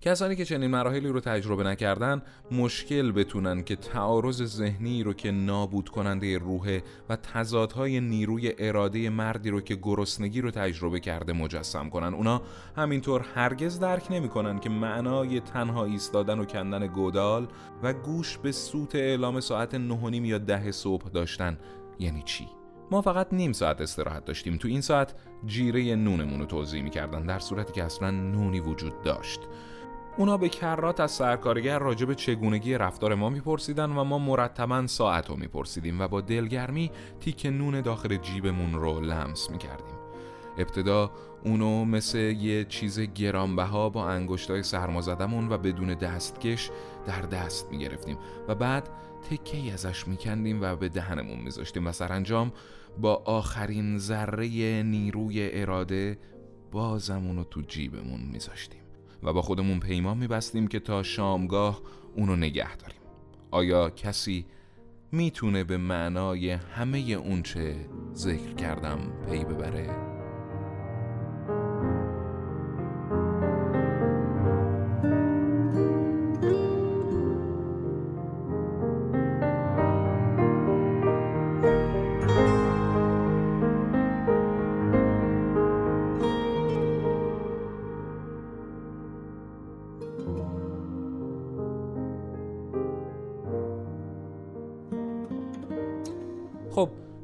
کسانی 0.00 0.36
که 0.36 0.44
چنین 0.44 0.70
مراحلی 0.70 1.08
رو 1.08 1.20
تجربه 1.20 1.64
نکردن 1.64 2.22
مشکل 2.50 3.12
بتونن 3.12 3.62
که 3.62 3.76
تعارض 3.76 4.42
ذهنی 4.42 5.02
رو 5.02 5.12
که 5.12 5.30
نابود 5.30 5.88
کننده 5.88 6.38
روحه 6.38 6.82
و 7.08 7.16
تضادهای 7.16 8.00
نیروی 8.00 8.52
اراده 8.58 9.10
مردی 9.10 9.50
رو 9.50 9.60
که 9.60 9.74
گرسنگی 9.74 10.40
رو 10.40 10.50
تجربه 10.50 11.00
کرده 11.00 11.32
مجسم 11.32 11.90
کنن. 11.90 12.14
اونا 12.14 12.42
همینطور 12.76 13.26
هرگز 13.34 13.80
درک 13.80 14.06
نمی‌کنن 14.10 14.58
که 14.58 14.70
معنای 14.70 15.40
تنها 15.40 15.84
ایستادن 15.84 16.38
و 16.38 16.44
کندن 16.44 16.86
گودال 16.86 17.48
و 17.82 17.92
گوش 17.92 18.38
به 18.38 18.52
سوت 18.52 18.94
اعلام 18.94 19.40
ساعت 19.40 19.74
نهونیم 19.74 20.24
یا 20.24 20.38
ده 20.38 20.72
صبح 20.72 21.08
داشتن 21.08 21.58
یعنی 21.98 22.22
چی؟ 22.22 22.48
ما 22.90 23.02
فقط 23.02 23.32
نیم 23.32 23.52
ساعت 23.52 23.80
استراحت 23.80 24.24
داشتیم. 24.24 24.56
تو 24.56 24.68
این 24.68 24.80
ساعت 24.80 25.14
جیره 25.46 25.96
نونمون 25.96 26.40
رو 26.40 26.46
توضیح 26.46 26.82
می‌کردن 26.82 27.26
در 27.26 27.38
صورتی 27.38 27.72
که 27.72 27.84
اصلا 27.84 28.10
نونی 28.10 28.60
وجود 28.60 29.02
داشت. 29.02 29.40
اونا 30.18 30.36
به 30.36 30.48
کرات 30.48 31.00
از 31.00 31.10
سرکارگر 31.10 31.78
راجع 31.78 32.06
به 32.06 32.14
چگونگی 32.14 32.74
رفتار 32.74 33.14
ما 33.14 33.30
میپرسیدن 33.30 33.90
و 33.90 34.04
ما 34.04 34.18
مرتبا 34.18 34.86
ساعت 34.86 35.28
رو 35.28 35.36
میپرسیدیم 35.36 36.00
و 36.00 36.08
با 36.08 36.20
دلگرمی 36.20 36.90
تیک 37.20 37.46
نون 37.46 37.80
داخل 37.80 38.16
جیبمون 38.16 38.74
رو 38.74 39.00
لمس 39.00 39.50
می‌کردیم. 39.50 39.96
ابتدا 40.58 41.10
اونو 41.44 41.84
مثل 41.84 42.18
یه 42.18 42.64
چیز 42.64 43.00
گرانبها 43.00 43.88
با 43.88 44.08
انگشتای 44.08 44.62
سرمازدمون 44.62 45.52
و 45.52 45.58
بدون 45.58 45.94
دستکش 45.94 46.70
در 47.06 47.20
دست 47.20 47.70
می‌گرفتیم 47.70 48.18
و 48.48 48.54
بعد 48.54 48.88
تکه 49.30 49.72
ازش 49.72 50.08
میکندیم 50.08 50.62
و 50.62 50.76
به 50.76 50.88
دهنمون 50.88 51.38
میذاشتیم 51.38 51.86
و 51.86 51.92
سرانجام 51.92 52.52
با 53.00 53.22
آخرین 53.24 53.98
ذره 53.98 54.46
نیروی 54.82 55.60
اراده 55.60 56.18
بازمون 56.72 57.36
رو 57.36 57.44
تو 57.44 57.60
جیبمون 57.60 58.20
میذاشتیم. 58.32 58.77
و 59.22 59.32
با 59.32 59.42
خودمون 59.42 59.80
پیمان 59.80 60.18
میبستیم 60.18 60.68
که 60.68 60.80
تا 60.80 61.02
شامگاه 61.02 61.82
اونو 62.16 62.36
نگه 62.36 62.76
داریم 62.76 63.00
آیا 63.50 63.90
کسی 63.90 64.46
می‌تونه 65.12 65.64
به 65.64 65.76
معنای 65.76 66.50
همه 66.50 66.98
اونچه 66.98 67.76
ذکر 68.14 68.54
کردم 68.54 68.98
پی 69.30 69.44
ببره؟ 69.44 70.07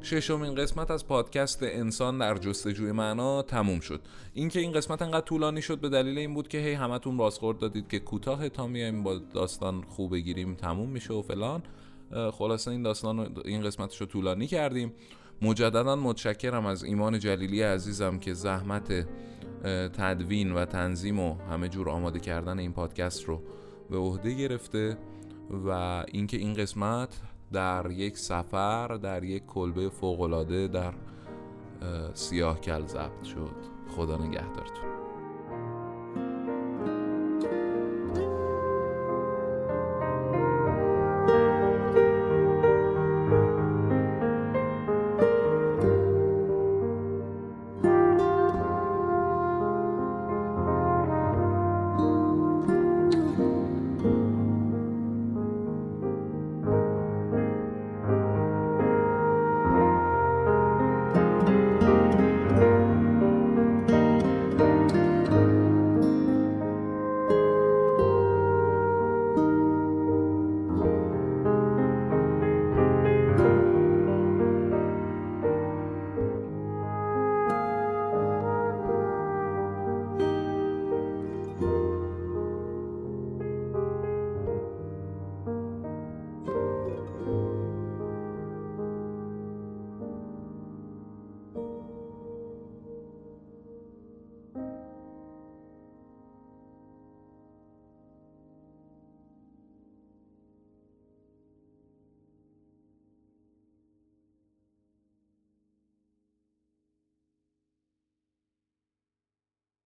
ششمین 0.05 0.55
قسمت 0.55 0.91
از 0.91 1.07
پادکست 1.07 1.63
انسان 1.63 2.17
در 2.17 2.37
جستجوی 2.37 2.91
معنا 2.91 3.41
تموم 3.41 3.79
شد. 3.79 4.01
اینکه 4.33 4.59
این 4.59 4.71
قسمت 4.71 5.01
انقدر 5.01 5.25
طولانی 5.25 5.61
شد 5.61 5.79
به 5.79 5.89
دلیل 5.89 6.17
این 6.17 6.33
بود 6.33 6.47
که 6.47 6.57
هی 6.57 6.73
همتون 6.73 7.17
بازخورد 7.17 7.57
دادید 7.57 7.87
که 7.87 7.99
کوتاه 7.99 8.49
تا 8.49 8.67
میایم 8.67 9.03
با 9.03 9.15
داستان 9.15 9.81
خوب 9.81 10.11
بگیریم 10.11 10.55
تموم 10.55 10.89
میشه 10.89 11.13
و 11.13 11.21
فلان. 11.21 11.63
خلاصه 12.31 12.71
این 12.71 12.83
داستان 12.83 13.35
این 13.45 13.63
قسمتش 13.63 14.01
رو 14.01 14.07
طولانی 14.07 14.47
کردیم. 14.47 14.93
مجددا 15.41 15.95
متشکرم 15.95 16.65
از 16.65 16.83
ایمان 16.83 17.19
جلیلی 17.19 17.61
عزیزم 17.61 18.19
که 18.19 18.33
زحمت 18.33 19.07
تدوین 19.93 20.51
و 20.51 20.65
تنظیم 20.65 21.19
و 21.19 21.35
همه 21.35 21.69
جور 21.69 21.89
آماده 21.89 22.19
کردن 22.19 22.59
این 22.59 22.73
پادکست 22.73 23.23
رو 23.23 23.41
به 23.89 23.97
عهده 23.97 24.33
گرفته 24.33 24.97
و 25.65 25.69
اینکه 26.11 26.37
این 26.37 26.53
قسمت 26.53 27.21
در 27.51 27.91
یک 27.91 28.17
سفر 28.17 28.87
در 28.87 29.23
یک 29.23 29.45
کلبه 29.45 29.89
فوقالعاده 29.89 30.67
در 30.67 30.93
سیاه 32.13 32.59
کل 32.61 32.85
ضبط 32.85 33.23
شد. 33.23 33.55
خدا 33.95 34.17
نگهدارتون. 34.17 35.04